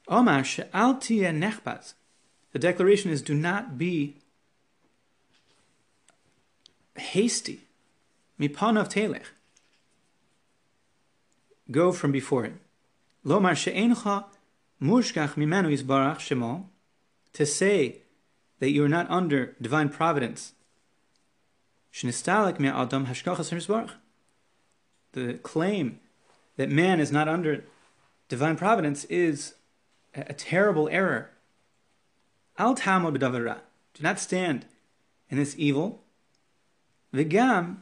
Omar 0.10 0.44
she'al 0.44 0.96
nechbaz. 0.96 1.94
The 2.52 2.60
declaration 2.60 3.10
is 3.10 3.22
do 3.22 3.34
not 3.34 3.78
be 3.78 4.18
hasty. 6.98 7.62
Mipanov 8.38 8.92
telech. 8.92 9.28
Go 11.72 11.94
from 11.94 12.12
before 12.12 12.44
him. 12.44 12.60
Lomar 13.26 13.56
she'encha 13.56 14.26
mushkach 14.82 15.36
mimenu 15.36 15.72
isbarach 15.78 16.18
shemo. 16.18 16.66
To 17.34 17.46
say 17.46 18.02
that 18.60 18.72
you 18.72 18.84
are 18.84 18.90
not 18.90 19.10
under 19.10 19.56
divine 19.62 19.88
providence. 19.88 20.54
Shnistalek 21.94 22.60
me 22.60 22.68
adam 22.68 23.06
hashkachas 23.06 23.54
the 25.14 25.36
claim 25.36 26.00
that 26.58 26.70
man 26.70 27.00
is 27.00 27.12
not 27.12 27.28
under 27.28 27.64
divine 28.28 28.56
providence 28.56 29.06
is 29.06 29.56
a, 30.14 30.26
a 30.30 30.34
terrible 30.34 30.90
error. 30.90 31.32
Al 32.58 32.76
tamo 32.76 33.12
b'davara. 33.12 33.60
Do 33.94 34.04
not 34.04 34.20
stand 34.20 34.66
in 35.30 35.38
this 35.38 35.56
evil. 35.58 36.04
V'gam 37.14 37.78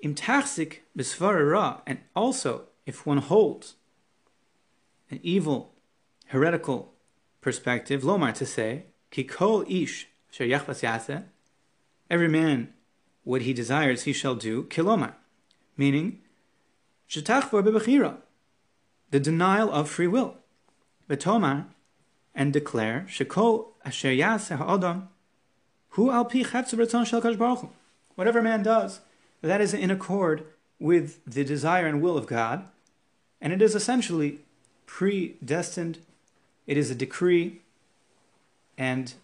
im 0.00 0.14
tachzik 0.14 0.78
ra. 1.22 1.80
And 1.86 1.98
also, 2.14 2.62
if 2.86 3.06
one 3.06 3.18
holds 3.18 3.74
an 5.10 5.20
evil, 5.22 5.72
heretical 6.28 6.92
perspective, 7.40 8.02
lomar 8.02 8.32
to 8.34 8.46
say, 8.46 8.84
ki 9.10 9.24
kol 9.24 9.64
ish 9.68 10.08
sher 10.30 10.46
yachvas 10.46 11.24
every 12.10 12.28
man 12.28 12.72
what 13.24 13.42
he 13.42 13.52
desires 13.52 14.02
he 14.02 14.12
shall 14.12 14.34
do, 14.34 14.64
kilomar, 14.64 15.14
meaning 15.76 16.21
the 19.10 19.20
denial 19.20 19.70
of 19.70 19.88
free 19.88 20.06
will. 20.06 20.36
V'tomar, 21.08 21.66
and 22.34 22.52
declare, 22.52 23.06
Shekol 23.08 23.66
asher 23.84 24.08
yaseh 24.08 24.56
ha'odam, 24.56 25.08
hu 25.90 26.10
al 26.10 26.24
pi 26.24 26.38
ratzon 26.42 27.06
shel 27.06 27.20
Baruch 27.20 27.70
Whatever 28.14 28.40
man 28.42 28.62
does, 28.62 29.00
that 29.42 29.60
is 29.60 29.74
in 29.74 29.90
accord 29.90 30.44
with 30.78 31.20
the 31.26 31.44
desire 31.44 31.86
and 31.86 32.00
will 32.00 32.16
of 32.16 32.26
God, 32.26 32.66
and 33.40 33.52
it 33.52 33.60
is 33.60 33.74
essentially 33.74 34.38
predestined, 34.86 35.98
it 36.66 36.76
is 36.76 36.90
a 36.90 36.94
decree, 36.94 37.60
and 38.78 39.14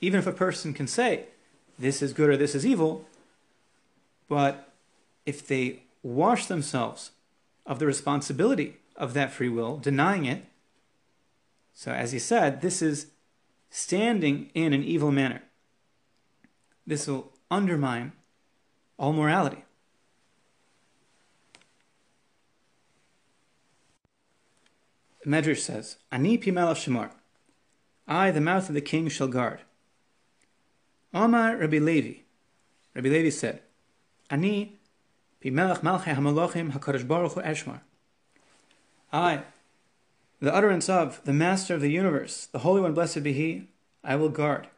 even 0.00 0.20
if 0.20 0.26
a 0.26 0.32
person 0.32 0.72
can 0.72 0.86
say, 0.86 1.24
this 1.78 2.02
is 2.02 2.12
good 2.12 2.30
or 2.30 2.36
this 2.36 2.54
is 2.54 2.64
evil, 2.66 3.06
but 4.28 4.72
if 5.26 5.46
they 5.46 5.80
wash 6.02 6.46
themselves 6.46 7.12
of 7.66 7.78
the 7.78 7.86
responsibility 7.86 8.76
of 8.96 9.14
that 9.14 9.32
free 9.32 9.48
will, 9.48 9.76
denying 9.76 10.24
it. 10.24 10.44
So, 11.74 11.92
as 11.92 12.12
he 12.12 12.18
said, 12.18 12.60
this 12.60 12.82
is 12.82 13.08
standing 13.70 14.50
in 14.54 14.72
an 14.72 14.82
evil 14.82 15.12
manner. 15.12 15.42
This 16.86 17.06
will 17.06 17.32
undermine 17.50 18.12
all 18.98 19.12
morality. 19.12 19.64
Medrash 25.26 25.58
says, 25.58 25.96
Ani 26.10 26.38
pimel 26.38 26.74
shemar, 26.74 27.10
I, 28.06 28.30
the 28.30 28.40
mouth 28.40 28.68
of 28.68 28.74
the 28.74 28.80
king, 28.80 29.08
shall 29.08 29.28
guard. 29.28 29.60
Omar 31.12 31.56
Rabbi 31.56 31.78
Levi, 31.78 32.20
Rabbi 32.94 33.08
Levi 33.08 33.30
said, 33.30 33.60
Ani 34.30 34.77
Bimelech 35.42 35.80
Malchei 35.80 36.14
HaMalochim 36.14 36.72
HaKadosh 36.72 37.06
Baruch 37.06 37.32
Hu 37.32 37.40
Eshmar. 37.42 37.80
I, 39.12 39.42
the 40.40 40.52
utterance 40.52 40.88
of 40.88 41.22
the 41.24 41.32
Master 41.32 41.74
of 41.74 41.80
the 41.80 41.90
universe, 41.90 42.46
the 42.46 42.60
Holy 42.60 42.80
One, 42.80 42.94
blessed 42.94 43.22
be 43.22 43.32
He, 43.32 43.68
I 44.02 44.16
will 44.16 44.28
guard 44.28 44.68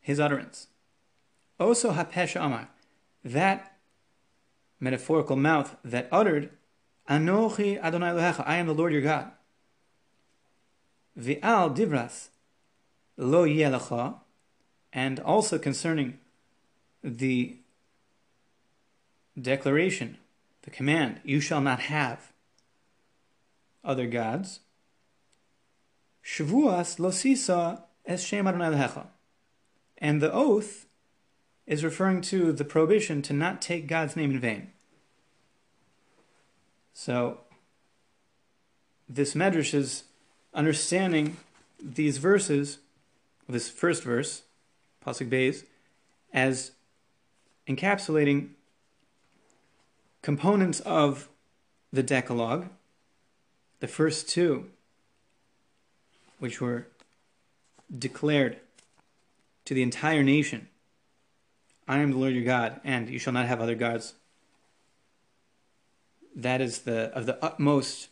his 0.00 0.18
utterance. 0.18 0.68
Oso 1.60 1.94
hapesh 1.94 2.34
amar, 2.34 2.68
that 3.24 3.76
metaphorical 4.80 5.36
mouth 5.36 5.76
that 5.84 6.08
uttered, 6.10 6.50
Anochi 7.08 7.78
Adonai 7.80 8.12
Elohecha, 8.12 8.42
I 8.46 8.56
am 8.56 8.66
the 8.66 8.74
Lord 8.74 8.92
your 8.92 9.02
God. 9.02 9.30
Vi'al 11.18 11.76
divras 11.76 12.28
lo 13.16 13.46
yelecha, 13.46 14.16
and 14.92 15.20
also 15.20 15.58
concerning 15.58 16.18
the 17.02 17.56
declaration, 19.40 20.18
the 20.62 20.70
command, 20.70 21.20
you 21.24 21.40
shall 21.40 21.60
not 21.60 21.80
have 21.80 22.32
other 23.84 24.06
gods. 24.06 24.60
Shavuas 26.24 26.98
lo 26.98 27.10
sisa 27.10 27.84
es 28.04 28.22
shem 28.22 28.46
Adonai. 28.46 28.88
And 29.98 30.20
the 30.20 30.32
oath 30.32 30.86
is 31.66 31.84
referring 31.84 32.20
to 32.22 32.52
the 32.52 32.64
prohibition 32.64 33.22
to 33.22 33.32
not 33.32 33.60
take 33.60 33.86
God's 33.86 34.16
name 34.16 34.30
in 34.30 34.40
vain. 34.40 34.72
So, 36.92 37.40
this 39.08 39.34
medrash 39.34 39.74
is 39.74 40.04
understanding 40.52 41.36
these 41.82 42.18
verses, 42.18 42.78
this 43.48 43.68
first 43.68 44.02
verse, 44.02 44.42
Pasuk 45.04 45.30
Beis, 45.30 45.64
as 46.32 46.72
encapsulating 47.68 48.50
components 50.28 50.80
of 50.80 51.26
the 51.90 52.02
Decalogue, 52.02 52.68
the 53.80 53.88
first 53.88 54.28
two, 54.28 54.66
which 56.38 56.60
were 56.60 56.86
declared 57.98 58.58
to 59.64 59.72
the 59.72 59.80
entire 59.80 60.22
nation 60.22 60.68
I 61.88 62.00
am 62.00 62.10
the 62.10 62.18
Lord 62.18 62.34
your 62.34 62.44
God, 62.44 62.78
and 62.84 63.08
you 63.08 63.18
shall 63.18 63.32
not 63.32 63.46
have 63.46 63.62
other 63.62 63.74
gods. 63.74 64.12
That 66.36 66.60
is 66.60 66.80
the 66.80 67.04
of 67.16 67.24
the 67.24 67.42
utmost 67.42 68.10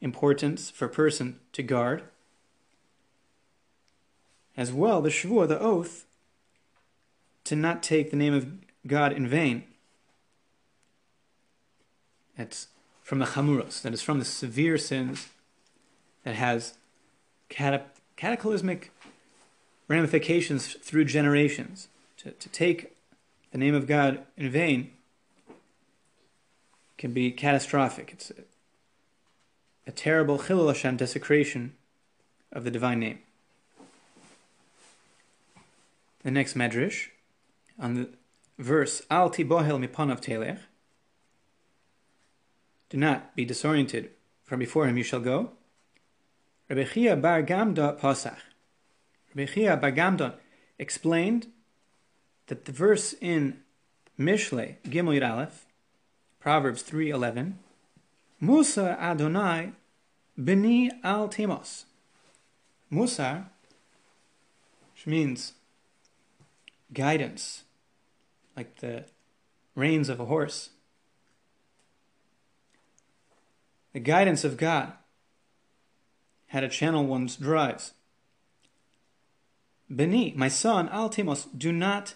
importance 0.00 0.70
for 0.70 0.86
a 0.86 0.96
person 1.02 1.40
to 1.52 1.62
guard. 1.62 2.04
As 4.56 4.72
well, 4.72 5.02
the 5.02 5.10
Shavua, 5.10 5.46
the 5.46 5.60
oath, 5.60 6.06
to 7.44 7.54
not 7.54 7.82
take 7.82 8.10
the 8.10 8.16
name 8.16 8.32
of 8.32 8.46
God 8.86 9.12
in 9.12 9.28
vain. 9.28 9.64
That's 12.36 12.68
from 13.02 13.18
the 13.18 13.26
Chamuros, 13.26 13.82
that 13.82 13.92
is 13.92 14.02
from 14.02 14.18
the 14.18 14.24
severe 14.24 14.78
sins 14.78 15.28
that 16.24 16.34
has 16.34 16.74
cataclysmic 17.48 18.90
ramifications 19.88 20.74
through 20.74 21.04
generations. 21.04 21.88
To, 22.18 22.30
to 22.30 22.48
take 22.48 22.96
the 23.52 23.58
name 23.58 23.74
of 23.74 23.86
God 23.86 24.20
in 24.36 24.50
vain 24.50 24.90
can 26.96 27.12
be 27.12 27.30
catastrophic. 27.30 28.10
It's 28.12 28.30
a, 28.30 28.42
a 29.86 29.92
terrible 29.92 30.38
Chilul 30.38 30.68
Hashem 30.68 30.96
desecration 30.96 31.74
of 32.50 32.64
the 32.64 32.70
divine 32.70 33.00
name. 33.00 33.18
The 36.22 36.30
next 36.30 36.54
medrash 36.54 37.08
on 37.78 37.94
the 37.94 38.08
verse 38.58 39.02
Al 39.10 39.30
tibohel 39.30 39.86
mipanav 39.86 40.22
telech. 40.22 40.60
Do 42.94 43.00
not 43.00 43.34
be 43.34 43.44
disoriented, 43.44 44.10
from 44.44 44.60
before 44.60 44.86
him 44.86 44.96
you 44.96 45.02
shall 45.02 45.18
go. 45.18 45.50
Rebbe 46.68 46.84
Chia 46.84 47.16
bar 47.16 47.42
Gamda 47.42 47.98
pasach. 47.98 48.38
Rebbe 49.34 49.50
Chia 49.50 49.76
bar 49.76 49.90
Gamda 49.90 50.34
explained 50.78 51.48
that 52.46 52.66
the 52.66 52.70
verse 52.70 53.12
in 53.20 53.58
Mishle 54.16 54.76
Gimel 54.84 55.28
Aleph, 55.28 55.66
Proverbs 56.38 56.82
three 56.82 57.10
eleven, 57.10 57.58
Musa 58.38 58.96
Adonai 59.00 59.72
beni 60.38 60.92
al 61.02 61.28
temos. 61.28 61.86
Musar, 62.92 63.46
which 64.92 65.04
means 65.04 65.54
guidance, 66.92 67.64
like 68.56 68.76
the 68.76 69.06
reins 69.74 70.08
of 70.08 70.20
a 70.20 70.26
horse. 70.26 70.70
The 73.94 74.00
guidance 74.00 74.42
of 74.42 74.56
God, 74.56 74.92
how 76.48 76.60
to 76.60 76.68
channel 76.68 77.06
one's 77.06 77.36
drives. 77.36 77.92
Beni, 79.88 80.34
my 80.36 80.48
son, 80.48 80.88
Altimos, 80.88 81.46
do 81.56 81.70
not 81.70 82.14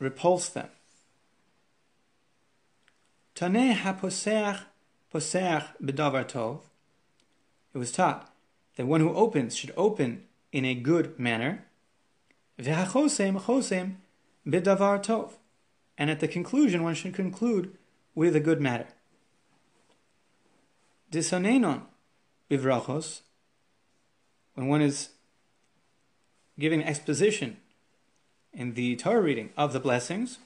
repulse 0.00 0.48
them. 0.48 0.68
Taneh 3.36 3.76
haposeach 3.76 4.62
poseach 5.14 5.68
bedavar 5.80 6.28
tov. 6.28 6.62
It 7.72 7.78
was 7.78 7.92
taught 7.92 8.28
that 8.74 8.86
one 8.86 9.00
who 9.00 9.14
opens 9.14 9.54
should 9.54 9.72
open 9.76 10.24
in 10.50 10.64
a 10.64 10.74
good 10.74 11.20
manner. 11.20 11.66
V'hachosem 12.58 13.40
chosem 13.42 13.96
bedavar 14.44 15.00
tov. 15.04 15.34
And 15.96 16.10
at 16.10 16.18
the 16.18 16.26
conclusion, 16.26 16.82
one 16.82 16.94
should 16.94 17.14
conclude 17.14 17.76
with 18.18 18.34
a 18.34 18.40
good 18.40 18.60
matter. 18.60 18.88
Disonenon 21.12 21.82
bivrachos. 22.50 23.20
When 24.54 24.66
one 24.66 24.82
is 24.82 25.10
giving 26.58 26.82
exposition 26.82 27.58
in 28.52 28.74
the 28.74 28.96
Torah 28.96 29.22
reading 29.22 29.50
of 29.56 29.72
the 29.72 29.78
blessings, 29.78 30.38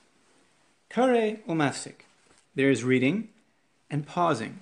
kare 0.90 1.38
umafsik. 1.48 2.04
There 2.54 2.68
is 2.68 2.84
reading 2.84 3.30
and 3.90 4.06
pausing. 4.06 4.60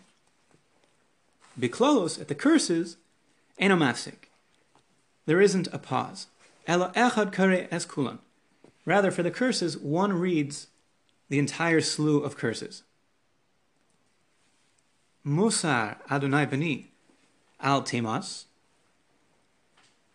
Biklolos, 1.58 2.20
at 2.20 2.28
the 2.28 2.36
curses, 2.36 2.96
enomafsik. 3.60 4.30
There 5.26 5.40
isn't 5.40 5.66
a 5.72 5.78
pause. 5.78 6.28
Ela 6.64 6.92
echad 6.94 7.32
kare 7.32 7.66
eskulan. 7.72 8.18
Rather, 8.86 9.10
for 9.10 9.24
the 9.24 9.32
curses, 9.32 9.76
one 9.76 10.12
reads 10.12 10.68
the 11.28 11.40
entire 11.40 11.80
slew 11.80 12.22
of 12.22 12.36
curses. 12.36 12.84
Musar 15.26 15.96
Adonai 16.10 16.46
Bani 16.46 16.90
al 17.60 17.82
Temas. 17.82 18.46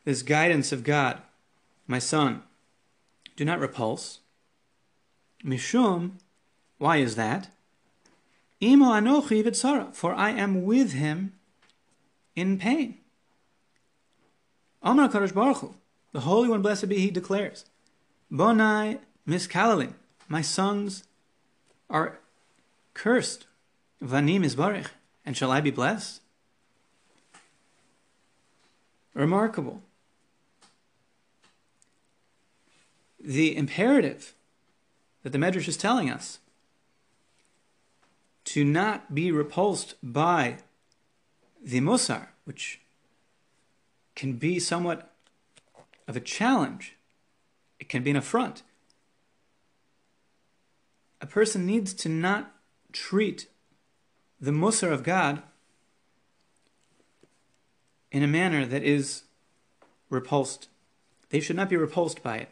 This 0.04 0.22
guidance 0.22 0.72
of 0.72 0.84
God, 0.84 1.22
my 1.88 2.00
son, 2.00 2.44
do 3.36 3.46
not 3.46 3.60
repulse. 3.60 4.20
Mishum, 5.44 6.12
why 6.78 6.98
is 6.98 7.16
that? 7.16 7.50
Imo 8.62 8.86
anochi 8.86 9.44
v'tzara, 9.44 9.94
for 9.94 10.14
I 10.14 10.32
am 10.32 10.64
with 10.64 10.94
him 10.94 11.34
in 12.36 12.58
pain. 12.58 12.98
Amar 14.82 15.10
Kadosh 15.10 15.34
Baruch 15.34 15.58
Hu, 15.58 15.76
the 16.14 16.22
Holy 16.22 16.50
One, 16.50 16.62
blessed 16.62 16.88
be 16.88 17.00
He, 17.00 17.12
declares, 17.12 17.66
Bonai 18.32 19.00
miskalalim, 19.28 19.94
my 20.28 20.42
sons 20.42 21.04
are 21.90 22.20
cursed. 22.94 23.46
Vanim 24.04 24.44
isbarich, 24.44 24.90
and 25.26 25.36
shall 25.36 25.52
I 25.52 25.62
be 25.62 25.72
blessed? 25.72 26.22
Remarkable. 29.14 29.82
the 33.26 33.58
imperative 33.58 34.36
that 35.24 35.32
the 35.32 35.40
Medrash 35.40 35.68
is 35.68 35.78
telling 35.78 36.10
us 36.10 36.40
to 38.46 38.64
not 38.64 39.16
be 39.16 39.32
repulsed 39.32 39.96
by 40.04 40.58
the 41.62 41.82
Musar, 41.82 42.28
which 42.46 42.82
can 44.16 44.34
be 44.34 44.60
somewhat 44.60 45.12
of 46.08 46.16
a 46.16 46.20
challenge, 46.20 46.96
it 47.80 47.90
can 47.90 48.04
be 48.04 48.12
an 48.12 48.16
affront. 48.16 48.62
A 51.20 51.26
person 51.26 51.66
needs 51.66 51.94
to 51.96 52.10
not 52.10 52.54
treat 52.92 53.48
the 54.40 54.52
Musar 54.52 54.92
of 54.92 55.04
God 55.04 55.42
in 58.12 58.24
a 58.24 58.28
manner 58.28 58.66
that 58.66 58.84
is 58.84 59.24
repulsed. 60.10 60.68
They 61.30 61.40
should 61.40 61.56
not 61.56 61.70
be 61.70 61.78
repulsed 61.78 62.24
by 62.24 62.38
it. 62.38 62.50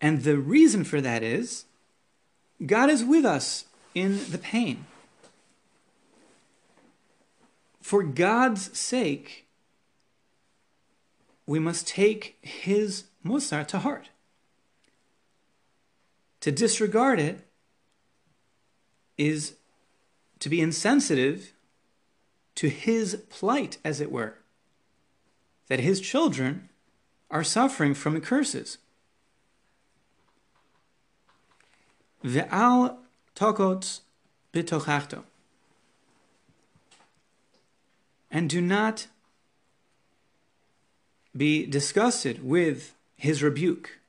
And 0.00 0.22
the 0.22 0.38
reason 0.38 0.84
for 0.84 1.00
that 1.00 1.22
is 1.22 1.64
God 2.64 2.88
is 2.88 3.04
with 3.04 3.24
us 3.24 3.66
in 3.94 4.30
the 4.30 4.38
pain. 4.38 4.86
For 7.80 8.02
God's 8.02 8.78
sake, 8.78 9.46
we 11.46 11.58
must 11.58 11.86
take 11.88 12.38
His 12.40 13.04
Musar 13.24 13.66
to 13.66 13.80
heart. 13.80 14.10
To 16.40 16.52
disregard 16.52 17.20
it 17.20 17.46
is 19.20 19.56
to 20.38 20.48
be 20.48 20.62
insensitive 20.62 21.52
to 22.54 22.68
his 22.68 23.16
plight, 23.28 23.76
as 23.84 24.00
it 24.00 24.10
were, 24.10 24.38
that 25.68 25.80
his 25.80 26.00
children 26.00 26.70
are 27.30 27.44
suffering 27.44 27.92
from 27.92 28.14
the 28.14 28.20
curses. 28.20 28.78
Ve'al 32.24 32.96
tokot 33.36 34.00
bitochachto. 34.54 35.24
And 38.30 38.48
do 38.48 38.62
not 38.62 39.06
be 41.36 41.66
disgusted 41.66 42.42
with 42.42 42.94
his 43.16 43.42
rebuke. 43.42 43.99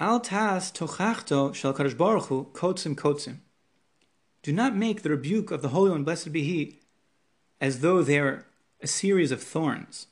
Al 0.00 0.20
tas 0.20 0.72
tochachto 0.72 1.54
shel 1.54 1.72
kadosh 1.72 1.96
baruch 1.96 2.26
hu 2.26 2.46
kotzim 2.52 2.94
kotzim. 2.94 3.36
Do 4.42 4.52
not 4.52 4.76
make 4.76 5.02
the 5.02 5.10
rebuke 5.10 5.50
of 5.50 5.62
the 5.62 5.68
Holy 5.68 5.90
One, 5.90 6.04
blessed 6.04 6.32
be 6.32 6.42
He, 6.42 6.80
as 7.60 7.80
though 7.80 8.02
they're 8.02 8.44
a 8.82 8.86
series 8.86 9.30
of 9.30 9.42
thorns. 9.42 10.08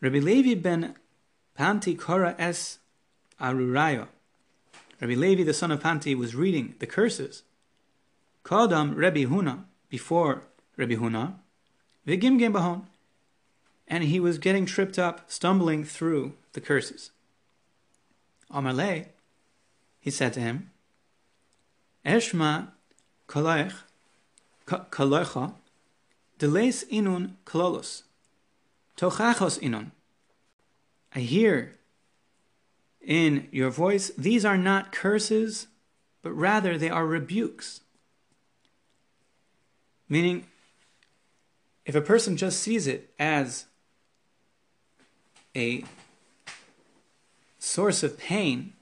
Rabbi 0.00 0.18
Levi 0.18 0.54
ben 0.54 0.96
Panti 1.56 1.96
Kora 1.96 2.34
es 2.38 2.78
Arurayo. 3.40 4.08
Rabbi 5.00 5.14
Levi, 5.14 5.44
the 5.44 5.54
son 5.54 5.70
of 5.70 5.80
Panti, 5.80 6.16
was 6.16 6.34
reading 6.34 6.74
the 6.78 6.86
curses. 6.86 7.42
Kodam 8.44 8.96
Rabbi 8.96 9.24
Huna, 9.24 9.64
before 9.88 10.42
Rabbi 10.76 10.94
Huna, 10.94 11.34
Vigim 12.06 12.52
Bahon, 12.52 12.86
and 13.86 14.04
he 14.04 14.18
was 14.18 14.38
getting 14.38 14.66
tripped 14.66 14.98
up, 14.98 15.30
stumbling 15.30 15.84
through 15.84 16.32
the 16.54 16.60
curses. 16.60 17.10
Amalei, 18.52 19.06
he 20.00 20.10
said 20.10 20.32
to 20.34 20.40
him, 20.40 20.70
Eshma 22.04 22.68
kaloich, 23.28 23.74
kaloicha, 24.66 25.54
deles 26.38 26.84
inun 26.88 27.32
kalolos, 27.46 28.02
tochachos 28.96 29.58
inun. 29.60 29.90
I 31.14 31.20
hear 31.20 31.76
in 33.00 33.48
your 33.50 33.70
voice, 33.70 34.10
these 34.16 34.44
are 34.44 34.56
not 34.56 34.92
curses, 34.92 35.66
but 36.22 36.32
rather 36.32 36.78
they 36.78 36.90
are 36.90 37.06
rebukes. 37.06 37.80
Meaning, 40.08 40.46
if 41.84 41.94
a 41.94 42.00
person 42.00 42.36
just 42.36 42.60
sees 42.60 42.86
it 42.86 43.12
as 43.18 43.66
a 45.56 45.84
source 47.62 48.02
of 48.02 48.18
pain, 48.18 48.72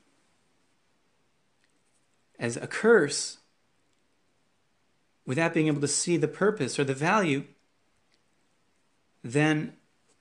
as 2.39 2.57
a 2.57 2.67
curse, 2.67 3.37
without 5.27 5.53
being 5.53 5.67
able 5.67 5.83
to 5.83 5.87
see 5.87 6.17
the 6.17 6.27
purpose 6.27 6.79
or 6.79 6.85
the 6.85 6.95
value, 6.95 7.45
then 9.23 9.75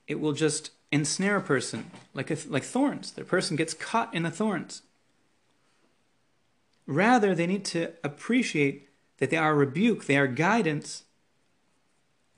it 0.07 0.20
will 0.20 0.34
just 0.34 0.72
ensnare 0.91 1.38
a 1.38 1.41
person 1.41 1.89
like, 2.14 2.30
a, 2.30 2.38
like 2.49 2.64
thorns. 2.64 3.14
The 3.14 3.24
person 3.24 3.55
gets 3.55 3.74
caught 3.74 4.14
in 4.14 4.24
the 4.24 4.32
thorns. 4.32 4.82
Rather, 6.86 7.34
they 7.34 7.47
need 7.47 7.64
to 7.66 7.93
appreciate 8.03 8.89
that 9.20 9.30
they 9.30 9.38
are 9.38 9.55
rebuke, 9.55 10.05
they 10.05 10.18
are 10.18 10.28
guidance. 10.28 11.03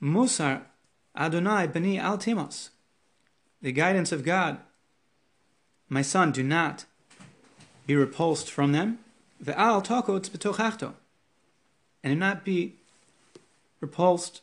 Musar 0.00 0.62
Adonai 1.16 1.66
Bani 1.66 1.98
Altimos, 1.98 2.70
the 3.60 3.72
guidance 3.72 4.12
of 4.12 4.24
God. 4.24 4.58
My 5.92 6.00
son, 6.00 6.32
do 6.32 6.42
not 6.42 6.86
be 7.86 7.94
repulsed 7.94 8.50
from 8.50 8.72
them. 8.72 9.00
Ve'al 9.44 9.84
tokot 9.84 10.30
b'tochachto, 10.30 10.94
and 12.02 12.14
do 12.14 12.18
not 12.18 12.46
be 12.46 12.76
repulsed 13.78 14.40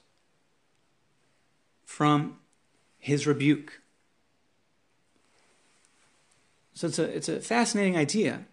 from 1.88 2.38
his 3.00 3.26
rebuke. 3.26 3.82
So 6.76 6.86
it's 6.86 7.00
a, 7.00 7.04
it's 7.06 7.30
a 7.30 7.40
fascinating 7.40 7.98
idea, 7.98 8.46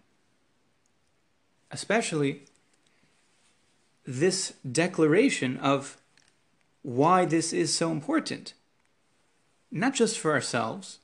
especially 1.69 2.45
this 4.07 4.55
declaration 4.69 5.57
of 5.57 5.97
why 6.81 7.25
this 7.25 7.53
is 7.53 7.75
so 7.75 7.91
important. 7.91 8.55
Not 9.69 9.93
just 9.93 10.17
for 10.17 10.31
ourselves. 10.33 10.97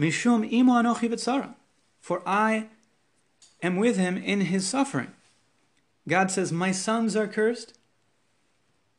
Mishum 0.00 0.50
imo 0.50 0.72
anochi. 0.72 1.54
For 2.00 2.22
I 2.26 2.68
am 3.62 3.76
with 3.76 3.98
him 3.98 4.16
in 4.16 4.42
his 4.42 4.66
suffering. 4.66 5.12
God 6.08 6.30
says, 6.30 6.50
My 6.50 6.72
sons 6.72 7.14
are 7.14 7.28
cursed, 7.28 7.78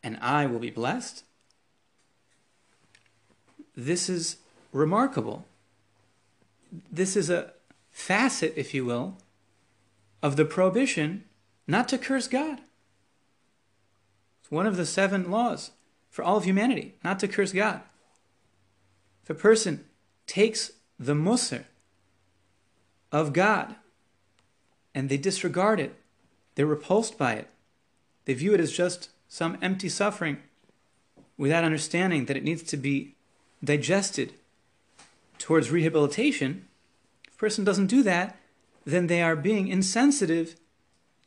and 0.03 0.17
I 0.21 0.45
will 0.45 0.59
be 0.59 0.69
blessed. 0.69 1.23
This 3.75 4.07
is 4.07 4.37
remarkable 4.71 5.45
this 6.91 7.15
is 7.15 7.29
a 7.29 7.51
facet, 7.91 8.53
if 8.55 8.73
you 8.73 8.85
will, 8.85 9.17
of 10.23 10.35
the 10.35 10.45
prohibition 10.45 11.25
not 11.67 11.87
to 11.89 11.97
curse 11.97 12.27
God. 12.27 12.59
It's 14.41 14.51
one 14.51 14.67
of 14.67 14.77
the 14.77 14.85
seven 14.85 15.29
laws 15.29 15.71
for 16.09 16.23
all 16.23 16.37
of 16.37 16.45
humanity, 16.45 16.95
not 17.03 17.19
to 17.19 17.27
curse 17.27 17.51
God. 17.51 17.81
If 19.23 19.29
a 19.29 19.35
person 19.35 19.85
takes 20.27 20.71
the 21.01 21.13
musr 21.15 21.63
of 23.11 23.33
God 23.33 23.75
and 24.93 25.09
they 25.09 25.17
disregard 25.17 25.79
it, 25.79 25.95
they're 26.55 26.65
repulsed 26.65 27.17
by 27.17 27.33
it, 27.33 27.47
they 28.25 28.35
view 28.35 28.53
it 28.53 28.59
as 28.59 28.71
just 28.71 29.09
some 29.27 29.57
empty 29.61 29.89
suffering 29.89 30.37
without 31.37 31.63
understanding 31.63 32.25
that 32.25 32.37
it 32.37 32.43
needs 32.43 32.61
to 32.61 32.77
be 32.77 33.15
digested 33.63 34.33
towards 35.39 35.71
rehabilitation, 35.71 36.67
if 37.27 37.33
a 37.33 37.37
person 37.37 37.63
doesn't 37.63 37.87
do 37.87 38.03
that, 38.03 38.37
then 38.85 39.07
they 39.07 39.23
are 39.23 39.35
being 39.35 39.67
insensitive 39.67 40.55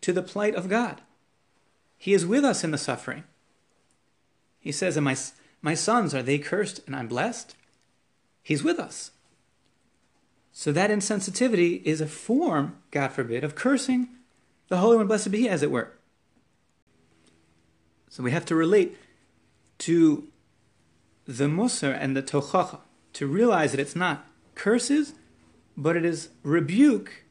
to 0.00 0.12
the 0.12 0.22
plight 0.22 0.54
of 0.54 0.68
God. 0.68 1.00
He 1.98 2.14
is 2.14 2.24
with 2.24 2.44
us 2.44 2.62
in 2.62 2.70
the 2.70 2.78
suffering. 2.78 3.24
He 4.60 4.70
says, 4.70 4.96
and 4.96 5.04
my, 5.04 5.16
my 5.62 5.74
sons, 5.74 6.14
are 6.14 6.22
they 6.22 6.38
cursed 6.38 6.80
and 6.86 6.94
I'm 6.94 7.08
blessed? 7.08 7.56
He's 8.42 8.62
with 8.62 8.78
us. 8.78 9.10
So 10.56 10.70
that 10.70 10.88
insensitivity 10.88 11.82
is 11.82 12.00
a 12.00 12.06
form, 12.06 12.76
God 12.92 13.08
forbid, 13.08 13.42
of 13.42 13.56
cursing 13.56 14.08
the 14.68 14.76
Holy 14.76 14.96
One, 14.96 15.08
blessed 15.08 15.32
be 15.32 15.40
He, 15.40 15.48
as 15.48 15.64
it 15.64 15.70
were. 15.70 15.92
So 18.08 18.22
we 18.22 18.30
have 18.30 18.46
to 18.46 18.54
relate 18.54 18.96
to 19.78 20.28
the 21.26 21.48
Musar 21.48 21.92
and 21.98 22.16
the 22.16 22.22
Tochacha 22.22 22.78
to 23.14 23.26
realize 23.26 23.72
that 23.72 23.80
it's 23.80 23.96
not 23.96 24.26
curses, 24.54 25.14
but 25.76 25.96
it 25.96 26.04
is 26.04 26.28
rebuke 26.44 27.24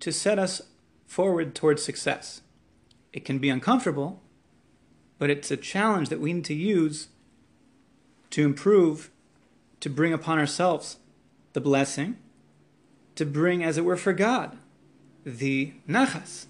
to 0.00 0.12
set 0.12 0.38
us 0.38 0.60
forward 1.06 1.54
towards 1.54 1.82
success. 1.82 2.42
It 3.14 3.24
can 3.24 3.38
be 3.38 3.48
uncomfortable, 3.48 4.20
but 5.18 5.30
it's 5.30 5.50
a 5.50 5.56
challenge 5.56 6.10
that 6.10 6.20
we 6.20 6.34
need 6.34 6.44
to 6.44 6.54
use 6.54 7.08
to 8.28 8.44
improve, 8.44 9.10
to 9.80 9.88
bring 9.88 10.12
upon 10.12 10.38
ourselves 10.38 10.98
the 11.54 11.60
blessing, 11.60 12.18
to 13.20 13.26
bring, 13.26 13.62
as 13.62 13.76
it 13.76 13.84
were, 13.84 13.98
for 13.98 14.14
God, 14.14 14.56
the 15.26 15.74
nachas 15.86 16.46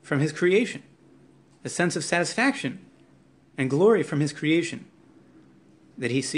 from 0.00 0.20
His 0.20 0.30
creation, 0.30 0.84
a 1.64 1.68
sense 1.68 1.96
of 1.96 2.04
satisfaction 2.04 2.78
and 3.58 3.68
glory 3.68 4.04
from 4.04 4.20
His 4.20 4.32
creation 4.32 4.86
that 5.98 6.12
He 6.12 6.22
seeks. 6.22 6.36